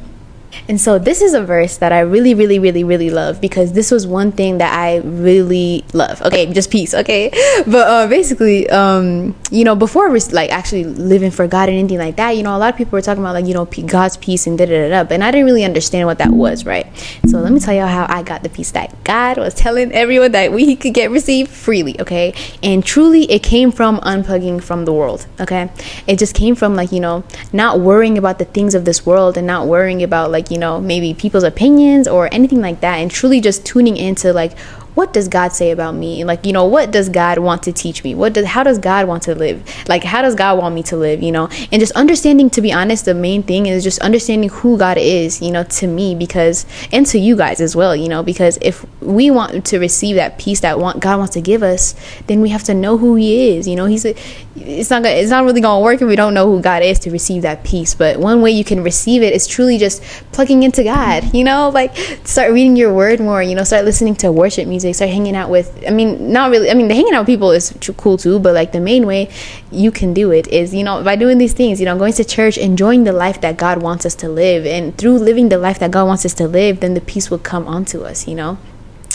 And 0.67 0.79
so 0.79 0.97
this 0.97 1.21
is 1.21 1.33
a 1.33 1.43
verse 1.43 1.77
that 1.77 1.91
I 1.91 1.99
really, 1.99 2.33
really, 2.33 2.59
really, 2.59 2.83
really 2.83 3.09
love 3.09 3.41
because 3.41 3.73
this 3.73 3.91
was 3.91 4.07
one 4.07 4.31
thing 4.31 4.57
that 4.59 4.77
I 4.77 4.97
really 4.97 5.83
love. 5.93 6.21
Okay, 6.21 6.51
just 6.53 6.71
peace. 6.71 6.93
Okay, 6.93 7.29
but 7.67 7.87
uh, 7.87 8.07
basically, 8.07 8.69
um, 8.69 9.35
you 9.51 9.63
know, 9.63 9.75
before 9.75 10.09
like 10.31 10.51
actually 10.51 10.83
living 10.83 11.31
for 11.31 11.47
God 11.47 11.69
and 11.69 11.77
anything 11.77 11.97
like 11.97 12.15
that, 12.17 12.31
you 12.31 12.43
know, 12.43 12.55
a 12.55 12.59
lot 12.59 12.73
of 12.73 12.77
people 12.77 12.91
were 12.91 13.01
talking 13.01 13.23
about 13.23 13.33
like 13.33 13.45
you 13.45 13.53
know 13.53 13.65
God's 13.65 14.17
peace 14.17 14.47
and 14.47 14.57
da 14.57 14.65
da 14.65 14.89
da 14.89 15.03
da, 15.03 15.13
and 15.13 15.23
I 15.23 15.31
didn't 15.31 15.45
really 15.45 15.63
understand 15.63 16.07
what 16.07 16.17
that 16.19 16.31
was, 16.31 16.65
right? 16.65 16.87
So 17.27 17.39
let 17.39 17.51
me 17.51 17.59
tell 17.59 17.73
y'all 17.73 17.87
how 17.87 18.05
I 18.09 18.23
got 18.23 18.43
the 18.43 18.49
peace 18.49 18.71
that 18.71 19.03
God 19.03 19.37
was 19.37 19.53
telling 19.53 19.91
everyone 19.91 20.31
that 20.31 20.51
we 20.51 20.75
could 20.81 20.93
get 20.93 21.11
received 21.11 21.51
freely. 21.51 21.99
Okay, 21.99 22.33
and 22.61 22.85
truly, 22.85 23.29
it 23.31 23.43
came 23.43 23.71
from 23.71 23.99
unplugging 23.99 24.63
from 24.63 24.85
the 24.85 24.93
world. 24.93 25.25
Okay, 25.39 25.69
it 26.07 26.19
just 26.19 26.35
came 26.35 26.55
from 26.55 26.75
like 26.75 26.91
you 26.91 26.99
know 26.99 27.23
not 27.51 27.79
worrying 27.79 28.17
about 28.17 28.39
the 28.39 28.45
things 28.45 28.75
of 28.75 28.85
this 28.85 29.05
world 29.05 29.37
and 29.37 29.47
not 29.47 29.67
worrying 29.67 30.03
about 30.03 30.31
like 30.31 30.42
you 30.51 30.57
know 30.57 30.79
maybe 30.79 31.13
people's 31.13 31.43
opinions 31.43 32.07
or 32.07 32.29
anything 32.33 32.61
like 32.61 32.81
that 32.81 32.97
and 32.97 33.11
truly 33.11 33.41
just 33.41 33.65
tuning 33.65 33.97
into 33.97 34.33
like 34.33 34.57
what 34.95 35.11
does 35.11 35.27
God 35.27 35.53
say 35.53 35.71
about 35.71 35.95
me? 35.95 36.23
Like, 36.23 36.45
you 36.45 36.53
know, 36.53 36.65
what 36.65 36.91
does 36.91 37.09
God 37.09 37.39
want 37.39 37.63
to 37.63 37.71
teach 37.71 38.03
me? 38.03 38.13
What 38.13 38.33
does 38.33 38.45
how 38.45 38.63
does 38.63 38.77
God 38.77 39.07
want 39.07 39.23
to 39.23 39.35
live? 39.35 39.63
Like, 39.87 40.03
how 40.03 40.21
does 40.21 40.35
God 40.35 40.59
want 40.59 40.75
me 40.75 40.83
to 40.83 40.95
live, 40.95 41.23
you 41.23 41.31
know? 41.31 41.49
And 41.71 41.79
just 41.79 41.93
understanding 41.93 42.49
to 42.51 42.61
be 42.61 42.71
honest, 42.71 43.05
the 43.05 43.13
main 43.13 43.43
thing 43.43 43.65
is 43.65 43.83
just 43.83 43.99
understanding 43.99 44.49
who 44.49 44.77
God 44.77 44.97
is, 44.97 45.41
you 45.41 45.51
know, 45.51 45.63
to 45.63 45.87
me 45.87 46.15
because 46.15 46.65
and 46.91 47.05
to 47.07 47.17
you 47.17 47.35
guys 47.35 47.59
as 47.59 47.75
well, 47.75 47.95
you 47.95 48.07
know, 48.07 48.21
because 48.23 48.57
if 48.61 48.85
we 49.01 49.31
want 49.31 49.65
to 49.65 49.79
receive 49.79 50.15
that 50.17 50.37
peace 50.37 50.59
that 50.59 50.79
want 50.79 50.99
God 50.99 51.17
wants 51.17 51.33
to 51.33 51.41
give 51.41 51.63
us, 51.63 51.95
then 52.27 52.41
we 52.41 52.49
have 52.49 52.63
to 52.63 52.73
know 52.73 52.97
who 52.97 53.15
he 53.15 53.57
is. 53.57 53.67
You 53.67 53.75
know, 53.75 53.85
he's 53.85 54.05
a, 54.05 54.15
it's 54.55 54.89
not 54.89 55.01
gonna, 55.01 55.15
it's 55.15 55.31
not 55.31 55.45
really 55.45 55.61
going 55.61 55.81
to 55.81 55.83
work 55.83 56.01
if 56.01 56.07
we 56.07 56.15
don't 56.15 56.33
know 56.33 56.51
who 56.51 56.61
God 56.61 56.83
is 56.83 56.99
to 56.99 57.11
receive 57.11 57.41
that 57.41 57.63
peace. 57.63 57.95
But 57.95 58.19
one 58.19 58.41
way 58.41 58.51
you 58.51 58.63
can 58.63 58.83
receive 58.83 59.23
it 59.23 59.33
is 59.33 59.47
truly 59.47 59.77
just 59.77 60.03
plugging 60.31 60.63
into 60.63 60.83
God, 60.83 61.33
you 61.33 61.43
know, 61.43 61.69
like 61.69 61.95
start 62.23 62.51
reading 62.51 62.75
your 62.75 62.93
word 62.93 63.19
more, 63.19 63.41
you 63.41 63.55
know, 63.55 63.63
start 63.63 63.83
listening 63.85 64.15
to 64.17 64.31
worship 64.31 64.67
music 64.67 64.95
start 64.95 65.09
hanging 65.09 65.35
out 65.35 65.49
with. 65.49 65.83
I 65.87 65.91
mean, 65.91 66.31
not 66.31 66.51
really. 66.51 66.69
I 66.69 66.75
mean, 66.75 66.87
the 66.87 66.95
hanging 66.95 67.13
out 67.13 67.21
with 67.21 67.27
people 67.27 67.51
is 67.51 67.73
cool 67.97 68.17
too, 68.17 68.39
but 68.39 68.53
like 68.53 68.71
the 68.71 68.79
main 68.79 69.07
way 69.07 69.29
you 69.71 69.91
can 69.91 70.13
do 70.13 70.31
it 70.31 70.47
is 70.47 70.73
you 70.73 70.83
know 70.83 71.03
by 71.03 71.15
doing 71.15 71.39
these 71.39 71.53
things. 71.53 71.79
You 71.79 71.85
know, 71.85 71.97
going 71.97 72.13
to 72.13 72.23
church, 72.23 72.57
enjoying 72.57 73.05
the 73.05 73.13
life 73.13 73.41
that 73.41 73.57
God 73.57 73.81
wants 73.81 74.05
us 74.05 74.15
to 74.15 74.29
live, 74.29 74.65
and 74.65 74.95
through 74.97 75.17
living 75.17 75.49
the 75.49 75.57
life 75.57 75.79
that 75.79 75.91
God 75.91 76.05
wants 76.05 76.25
us 76.25 76.33
to 76.35 76.47
live, 76.47 76.79
then 76.79 76.93
the 76.93 77.01
peace 77.01 77.31
will 77.31 77.39
come 77.39 77.67
onto 77.67 78.03
us. 78.03 78.27
You 78.27 78.35
know. 78.35 78.57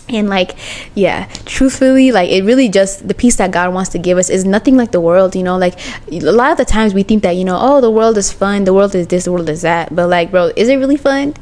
And 0.08 0.28
like 0.28 0.56
yeah 0.94 1.26
truthfully 1.44 2.12
like 2.12 2.30
it 2.30 2.42
really 2.44 2.68
just 2.68 3.06
the 3.06 3.14
peace 3.14 3.36
that 3.36 3.50
god 3.50 3.72
wants 3.72 3.90
to 3.90 3.98
give 3.98 4.18
us 4.18 4.30
is 4.30 4.44
nothing 4.44 4.76
like 4.76 4.92
the 4.92 5.00
world 5.00 5.34
you 5.34 5.42
know? 5.42 5.56
Like 5.56 5.78
a 6.10 6.20
lot 6.20 6.52
of 6.52 6.58
the 6.58 6.64
times 6.64 6.94
we 6.94 7.02
think 7.02 7.22
that 7.22 7.32
you 7.32 7.44
know 7.44 7.58
oh 7.60 7.80
the 7.80 7.90
world 7.90 8.18
is 8.18 8.32
fun 8.32 8.64
the 8.64 8.74
world 8.74 8.94
is 8.94 9.06
this 9.06 9.24
the 9.24 9.32
world 9.32 9.48
is 9.48 9.62
that. 9.62 9.94
But 9.94 10.08
like 10.08 10.30
bro 10.30 10.50
is 10.56 10.68
it 10.68 10.76
really 10.76 10.96
fun? 10.96 11.34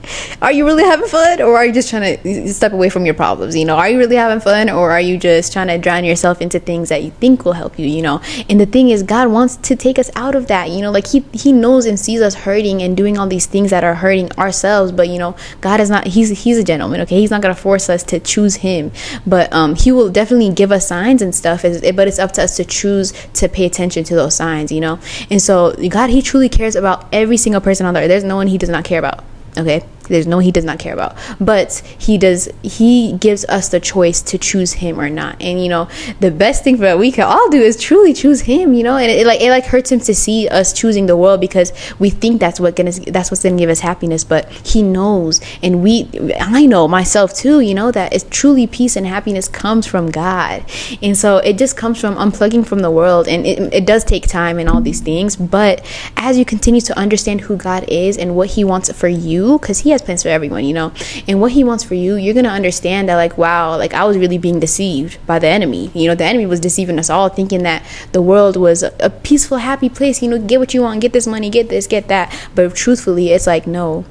Are 0.43 0.53
you 0.53 0.65
really 0.65 0.85
having 0.85 1.09
fun? 1.09 1.43
Or 1.43 1.57
are 1.57 1.65
you 1.65 1.73
just 1.73 1.91
trying 1.91 2.19
to 2.19 2.53
step 2.53 2.73
away 2.73 2.89
from 2.89 3.07
your 3.07 3.15
problems 3.15 3.57
you 3.57 3.65
know? 3.65 3.77
Are 3.77 3.89
you 3.89 3.99
really 3.99 4.17
having 4.17 4.41
fun? 4.41 4.71
Or 4.71 4.91
are 4.91 5.01
you 5.01 5.19
just 5.19 5.53
trying 5.53 5.69
to 5.69 5.79
drown 5.79 6.05
yourself 6.05 6.41
into 6.41 6.59
things 6.59 6.89
that 6.89 7.03
you 7.03 7.11
think 7.11 7.45
will 7.45 7.53
help 7.53 7.79
you 7.79 7.87
you 7.87 8.03
know? 8.03 8.21
And 8.49 8.61
the 8.61 8.67
thing 8.67 8.91
is 8.91 9.03
god 9.03 9.29
wants 9.29 9.57
to 9.57 9.77
take 9.77 9.99
us 9.99 10.11
out 10.17 10.35
of 10.35 10.47
that 10.49 10.71
you 10.71 10.81
know? 10.81 10.91
Like 10.91 11.09
he 11.09 11.25
he 11.33 11.53
knows 11.53 11.87
and 11.87 11.99
sees 11.99 12.21
us 12.21 12.35
hurting 12.35 12.83
and 12.83 12.97
doing 12.97 13.19
all 13.19 13.27
these 13.27 13.47
things 13.47 13.71
that 13.71 13.85
are 13.85 13.95
hurting 13.95 14.31
ourselves. 14.33 14.93
But 14.93 15.09
you 15.09 15.19
know 15.19 15.37
god 15.61 15.81
is 15.81 15.91
not 15.91 16.07
he's 16.07 16.45
he's 16.45 16.59
a 16.59 16.65
gentleman 16.65 17.01
okay? 17.03 17.21
He's 17.21 17.31
not 17.31 17.43
going 17.43 17.55
to 17.55 17.61
force 17.61 17.89
us 17.89 18.03
to 18.05 18.19
choose 18.21 18.56
him. 18.59 18.93
But 19.27 19.53
um, 19.53 19.75
he 19.75 19.93
will 19.93 20.11
definitely 20.11 20.53
give 20.53 20.73
us 20.73 20.87
signs 20.89 21.23
and 21.23 21.35
stuff 21.35 21.63
but 21.63 22.09
it's 22.09 22.19
up 22.19 22.33
to 22.33 22.43
us 22.43 22.57
to 22.57 22.65
choose 22.65 23.13
to 23.35 23.49
pay 23.49 23.65
attention 23.65 24.05
to 24.05 24.15
those 24.15 24.35
signs 24.35 24.71
you 24.73 24.81
know? 24.81 24.99
And 25.31 25.41
so 25.41 25.75
god 25.89 26.11
he 26.11 26.23
truly 26.23 26.49
cares 26.49 26.77
about 26.77 27.07
every 27.13 27.37
single 27.37 27.61
person 27.61 27.87
on 27.87 27.95
the 27.95 28.01
earth. 28.01 28.09
There's 28.09 28.25
no 28.25 28.37
one 28.37 28.47
he 28.47 28.59
does 28.59 28.69
not 28.69 28.85
care 28.85 28.99
about 28.99 29.25
okay 29.57 29.83
there's 30.09 30.27
no 30.27 30.39
he 30.39 30.53
does 30.53 30.65
not 30.65 30.79
care 30.79 30.95
about. 30.95 31.17
But 31.41 31.75
he 31.99 32.19
does 32.19 32.49
he 32.63 33.13
gives 33.13 33.45
us 33.47 33.69
the 33.69 33.81
choice 33.81 34.23
to 34.23 34.39
choose 34.39 34.75
him 34.75 35.01
or 35.01 35.11
not. 35.11 35.41
And 35.41 35.63
you 35.63 35.69
know 35.69 35.89
the 36.21 36.31
best 36.31 36.65
thing 36.65 36.79
that 36.79 36.99
we 36.99 37.13
can 37.13 37.25
all 37.25 37.49
do 37.51 37.61
is 37.61 37.81
truly 37.81 38.13
choose 38.13 38.43
him 38.43 38.73
you 38.73 38.83
know? 38.83 38.97
And 38.97 39.11
it, 39.11 39.21
it 39.21 39.27
like 39.27 39.41
it 39.41 39.51
like 39.51 39.65
hurts 39.67 39.91
him 39.93 40.01
to 40.01 40.15
see 40.15 40.49
us 40.49 40.73
choosing 40.73 41.07
the 41.07 41.17
world 41.17 41.41
because 41.41 41.73
we 41.99 42.11
think 42.11 42.41
that's 42.41 42.61
what 42.61 42.77
gonna 42.77 42.93
that's 42.93 43.31
what's 43.31 43.43
gonna 43.43 43.57
give 43.57 43.71
us 43.71 43.81
happiness. 43.81 44.25
But 44.25 44.51
he 44.51 44.83
knows. 44.83 45.41
And 45.63 45.83
we 45.83 46.09
i 46.41 46.67
know 46.67 46.89
myself 46.89 47.35
too 47.35 47.61
you 47.61 47.75
know 47.75 47.91
that 47.91 48.13
it's 48.13 48.25
truly 48.31 48.67
peace 48.67 48.97
and 48.97 49.07
happiness 49.07 49.49
comes 49.49 49.87
from 49.87 50.11
god. 50.11 50.65
And 51.03 51.17
so 51.17 51.39
it 51.39 51.59
just 51.59 51.77
comes 51.77 52.01
from 52.01 52.17
unplugging 52.17 52.67
from 52.67 52.81
the 52.81 52.91
world. 52.91 53.29
And 53.29 53.47
it, 53.47 53.73
it 53.73 53.87
does 53.87 54.05
take 54.05 54.27
time 54.27 54.59
and 54.59 54.69
all 54.69 54.81
these 54.81 55.01
things. 55.01 55.37
But 55.37 55.85
as 56.17 56.39
you 56.39 56.45
continue 56.45 56.81
to 56.83 56.99
understand 56.99 57.43
who 57.43 57.57
god 57.57 57.85
is 57.89 58.17
and 58.17 58.37
what 58.37 58.51
he 58.51 58.65
wants 58.65 58.91
for 58.93 59.09
you 59.09 59.59
because 59.59 59.81
he 59.81 59.91
has 59.97 60.03
plans 60.03 60.23
for 60.23 60.29
everyone, 60.29 60.65
you 60.65 60.75
know. 60.75 60.93
And 61.27 61.41
what 61.41 61.53
he 61.53 61.65
wants 61.65 61.85
for 61.85 61.95
you, 61.95 62.17
you're 62.17 62.35
gonna 62.35 62.49
understand 62.49 63.09
that 63.09 63.17
like, 63.17 63.37
wow, 63.39 63.77
like 63.77 63.95
I 63.95 64.05
was 64.05 64.17
really 64.17 64.39
being 64.39 64.61
deceived 64.61 65.19
by 65.27 65.39
the 65.39 65.49
enemy. 65.49 65.91
You 65.95 66.09
know, 66.09 66.15
the 66.15 66.25
enemy 66.25 66.47
was 66.47 66.61
deceiving 66.61 66.99
us 66.99 67.11
all, 67.11 67.29
thinking 67.29 67.63
that 67.63 67.85
the 68.13 68.23
world 68.23 68.57
was 68.57 68.83
a 68.83 69.11
peaceful, 69.11 69.59
happy 69.59 69.89
place. 69.89 70.23
You 70.23 70.31
know, 70.31 70.39
get 70.39 70.61
what 70.61 70.75
you 70.75 70.83
want, 70.83 71.01
get 71.01 71.13
this 71.13 71.27
money, 71.27 71.51
get 71.51 71.69
this, 71.69 71.87
get 71.87 72.09
that. 72.09 72.27
But 72.55 72.75
truthfully, 72.75 73.31
it's 73.31 73.47
like 73.47 73.67
no, 73.67 74.05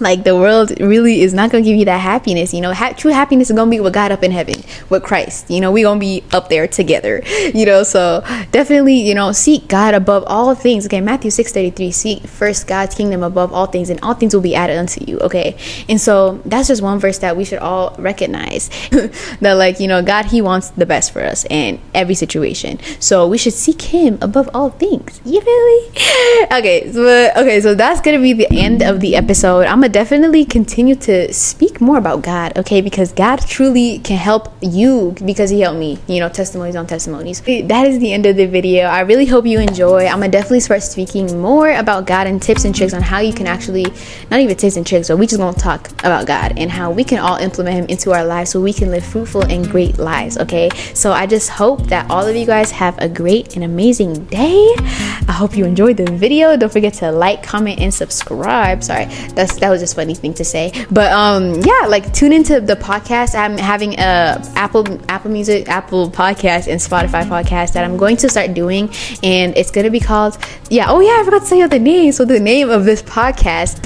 like 0.00 0.24
the 0.24 0.34
world 0.34 0.72
really 0.80 1.20
is 1.20 1.34
not 1.34 1.50
gonna 1.50 1.62
give 1.62 1.76
you 1.76 1.84
that 1.84 1.98
happiness 1.98 2.54
you 2.54 2.60
know? 2.60 2.72
Ha- 2.72 2.94
true 2.96 3.12
happiness 3.12 3.50
is 3.50 3.56
gonna 3.56 3.70
be 3.70 3.78
with 3.80 3.92
god 3.92 4.10
up 4.10 4.22
in 4.22 4.32
heaven 4.32 4.62
with 4.88 5.02
christ 5.02 5.50
you 5.50 5.60
know? 5.60 5.70
We 5.70 5.82
gonna 5.82 6.00
be 6.00 6.24
up 6.32 6.48
there 6.48 6.66
together 6.66 7.22
you 7.54 7.66
know? 7.66 7.82
So 7.82 8.22
definitely 8.50 8.94
you 8.94 9.14
know 9.14 9.32
seek 9.32 9.68
god 9.68 9.94
above 9.94 10.24
all 10.26 10.54
things. 10.54 10.86
Okay 10.86 11.00
matthew 11.00 11.30
6 11.30 11.52
33 11.52 11.90
seek 11.92 12.22
first 12.24 12.66
god's 12.66 12.94
kingdom 12.94 13.22
above 13.22 13.52
all 13.52 13.66
things 13.66 13.90
and 13.90 14.00
all 14.02 14.14
things 14.14 14.34
will 14.34 14.42
be 14.42 14.54
added 14.54 14.78
unto 14.78 15.04
you 15.04 15.18
okay? 15.20 15.56
And 15.88 16.00
so 16.00 16.40
that's 16.46 16.68
just 16.68 16.82
one 16.82 16.98
verse 16.98 17.18
that 17.18 17.36
we 17.36 17.44
should 17.44 17.58
all 17.58 17.94
recognize 17.98 18.70
that 19.40 19.52
like 19.54 19.78
you 19.78 19.88
know 19.88 20.02
god 20.02 20.26
he 20.26 20.40
wants 20.40 20.70
the 20.70 20.86
best 20.86 21.12
for 21.12 21.22
us 21.22 21.44
in 21.50 21.80
every 21.94 22.14
situation. 22.14 22.78
So 22.98 23.28
we 23.28 23.36
should 23.36 23.52
seek 23.52 23.82
him 23.82 24.18
above 24.22 24.48
all 24.54 24.70
things. 24.70 25.20
You 25.24 25.40
me? 25.40 25.90
Okay 26.52 26.90
so 26.92 27.30
okay 27.36 27.60
so 27.60 27.74
that's 27.74 28.00
gonna 28.00 28.20
be 28.20 28.32
the 28.32 28.48
end 28.50 28.82
of 28.82 29.00
the 29.00 29.16
episode. 29.16 29.66
I'm 29.66 29.81
gonna 29.82 29.92
definitely 29.92 30.44
continue 30.44 30.94
to 30.94 31.32
speak 31.32 31.80
more 31.80 31.98
about 31.98 32.22
God, 32.22 32.56
okay? 32.56 32.80
Because 32.80 33.12
God 33.12 33.40
truly 33.40 33.98
can 33.98 34.16
help 34.16 34.52
you 34.60 35.12
because 35.24 35.50
He 35.50 35.60
helped 35.60 35.80
me, 35.80 35.98
you 36.06 36.20
know, 36.20 36.28
testimonies 36.28 36.76
on 36.76 36.86
testimonies. 36.86 37.40
That 37.40 37.88
is 37.88 37.98
the 37.98 38.12
end 38.12 38.24
of 38.26 38.36
the 38.36 38.46
video. 38.46 38.84
I 38.84 39.00
really 39.00 39.26
hope 39.26 39.44
you 39.44 39.58
enjoy. 39.58 40.06
I'm 40.06 40.20
gonna 40.20 40.28
definitely 40.28 40.60
start 40.60 40.84
speaking 40.84 41.40
more 41.40 41.72
about 41.72 42.06
God 42.06 42.28
and 42.28 42.40
tips 42.40 42.64
and 42.64 42.72
tricks 42.72 42.94
on 42.94 43.02
how 43.02 43.18
you 43.18 43.32
can 43.32 43.48
actually, 43.48 43.86
not 44.30 44.38
even 44.38 44.56
tips 44.56 44.76
and 44.76 44.86
tricks, 44.86 45.08
but 45.08 45.16
we 45.16 45.26
just 45.26 45.40
gonna 45.40 45.56
talk 45.56 45.90
about 46.04 46.28
God 46.28 46.56
and 46.56 46.70
how 46.70 46.92
we 46.92 47.02
can 47.02 47.18
all 47.18 47.38
implement 47.38 47.74
Him 47.74 47.86
into 47.86 48.12
our 48.12 48.24
lives 48.24 48.50
so 48.50 48.60
we 48.60 48.72
can 48.72 48.88
live 48.88 49.04
fruitful 49.04 49.42
and 49.46 49.68
great 49.68 49.98
lives, 49.98 50.38
okay? 50.38 50.70
So 50.94 51.10
I 51.10 51.26
just 51.26 51.50
hope 51.50 51.88
that 51.88 52.08
all 52.08 52.24
of 52.24 52.36
you 52.36 52.46
guys 52.46 52.70
have 52.70 52.96
a 52.98 53.08
great 53.08 53.56
and 53.56 53.64
amazing 53.64 54.26
day. 54.26 54.74
I 55.26 55.32
hope 55.32 55.56
you 55.56 55.64
enjoyed 55.64 55.96
the 55.96 56.04
video. 56.04 56.56
Don't 56.56 56.72
forget 56.72 56.94
to 56.94 57.10
like, 57.10 57.42
comment, 57.42 57.80
and 57.80 57.92
subscribe. 57.92 58.84
Sorry, 58.84 59.06
that's 59.34 59.58
that 59.58 59.71
was 59.72 59.80
just 59.80 59.96
funny 59.96 60.14
thing 60.14 60.34
to 60.34 60.44
say. 60.44 60.70
But 60.90 61.10
um, 61.12 61.54
yeah, 61.62 61.86
like 61.88 62.12
tune 62.12 62.32
into 62.32 62.60
the 62.60 62.76
podcast. 62.76 63.34
I'm 63.34 63.58
having 63.58 63.94
a 63.98 64.40
Apple 64.54 64.86
Apple 65.10 65.30
Music, 65.30 65.68
Apple 65.68 66.10
Podcast, 66.10 66.68
and 66.70 66.78
Spotify 66.80 67.24
podcast 67.24 67.72
that 67.72 67.84
I'm 67.84 67.96
going 67.96 68.16
to 68.18 68.28
start 68.28 68.54
doing, 68.54 68.90
and 69.22 69.56
it's 69.56 69.70
gonna 69.70 69.90
be 69.90 70.00
called 70.00 70.36
yeah. 70.70 70.86
Oh 70.88 71.00
yeah, 71.00 71.18
I 71.20 71.24
forgot 71.24 71.40
to 71.40 71.46
say 71.46 71.66
the 71.66 71.78
name. 71.78 72.12
So 72.12 72.24
the 72.24 72.38
name 72.38 72.70
of 72.70 72.84
this 72.84 73.02
podcast, 73.02 73.82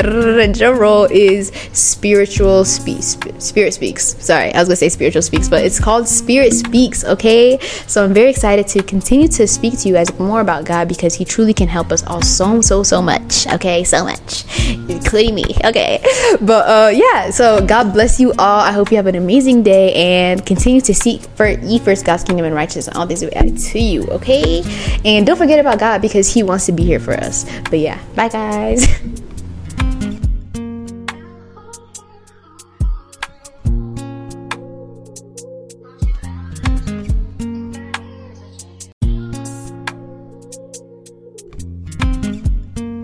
drum 0.58 0.78
roll, 0.78 1.04
is 1.04 1.52
Spiritual 1.72 2.64
Speaks. 2.64 3.16
Spirit 3.38 3.72
Speaks. 3.74 4.16
Sorry, 4.24 4.52
I 4.52 4.58
was 4.58 4.68
gonna 4.68 4.76
say 4.76 4.88
Spiritual 4.88 5.22
Speaks, 5.22 5.48
but 5.48 5.64
it's 5.64 5.80
called 5.80 6.08
Spirit 6.08 6.52
Speaks. 6.52 7.04
Okay, 7.04 7.58
so 7.86 8.04
I'm 8.04 8.12
very 8.12 8.30
excited 8.30 8.66
to 8.68 8.82
continue 8.82 9.28
to 9.28 9.46
speak 9.46 9.78
to 9.80 9.88
you 9.88 9.94
guys 9.94 10.12
more 10.18 10.40
about 10.40 10.64
God 10.64 10.88
because 10.88 11.14
He 11.14 11.24
truly 11.24 11.54
can 11.54 11.68
help 11.68 11.92
us 11.92 12.04
all 12.06 12.22
so 12.22 12.60
so 12.60 12.82
so 12.82 13.00
much. 13.00 13.46
Okay, 13.46 13.84
so 13.84 14.04
much, 14.04 14.44
including 14.90 15.34
me. 15.34 15.44
Okay 15.64 15.75
okay. 15.76 16.02
But 16.40 16.68
uh, 16.68 16.90
yeah, 16.92 17.30
so 17.30 17.64
God 17.64 17.92
bless 17.92 18.20
you 18.20 18.32
all. 18.38 18.60
I 18.60 18.72
hope 18.72 18.90
you 18.90 18.96
have 18.96 19.06
an 19.06 19.14
amazing 19.14 19.62
day 19.62 19.94
and 19.94 20.44
continue 20.44 20.80
to 20.82 20.94
seek 20.94 21.22
for 21.34 21.46
ye 21.48 21.78
first 21.78 22.04
God's 22.04 22.24
kingdom 22.24 22.44
and 22.44 22.54
righteousness, 22.54 22.88
and 22.88 22.96
all 22.96 23.06
things 23.06 23.22
will 23.22 23.30
be 23.30 23.36
added 23.36 23.58
to 23.58 23.78
you. 23.78 24.06
Okay, 24.08 24.62
and 25.04 25.26
don't 25.26 25.38
forget 25.38 25.58
about 25.58 25.78
God 25.78 26.02
because 26.02 26.32
He 26.32 26.42
wants 26.42 26.66
to 26.66 26.72
be 26.72 26.84
here 26.84 27.00
for 27.00 27.14
us. 27.14 27.44
But 27.70 27.78
yeah, 27.78 27.98
bye 28.14 28.28
guys. 28.28 28.86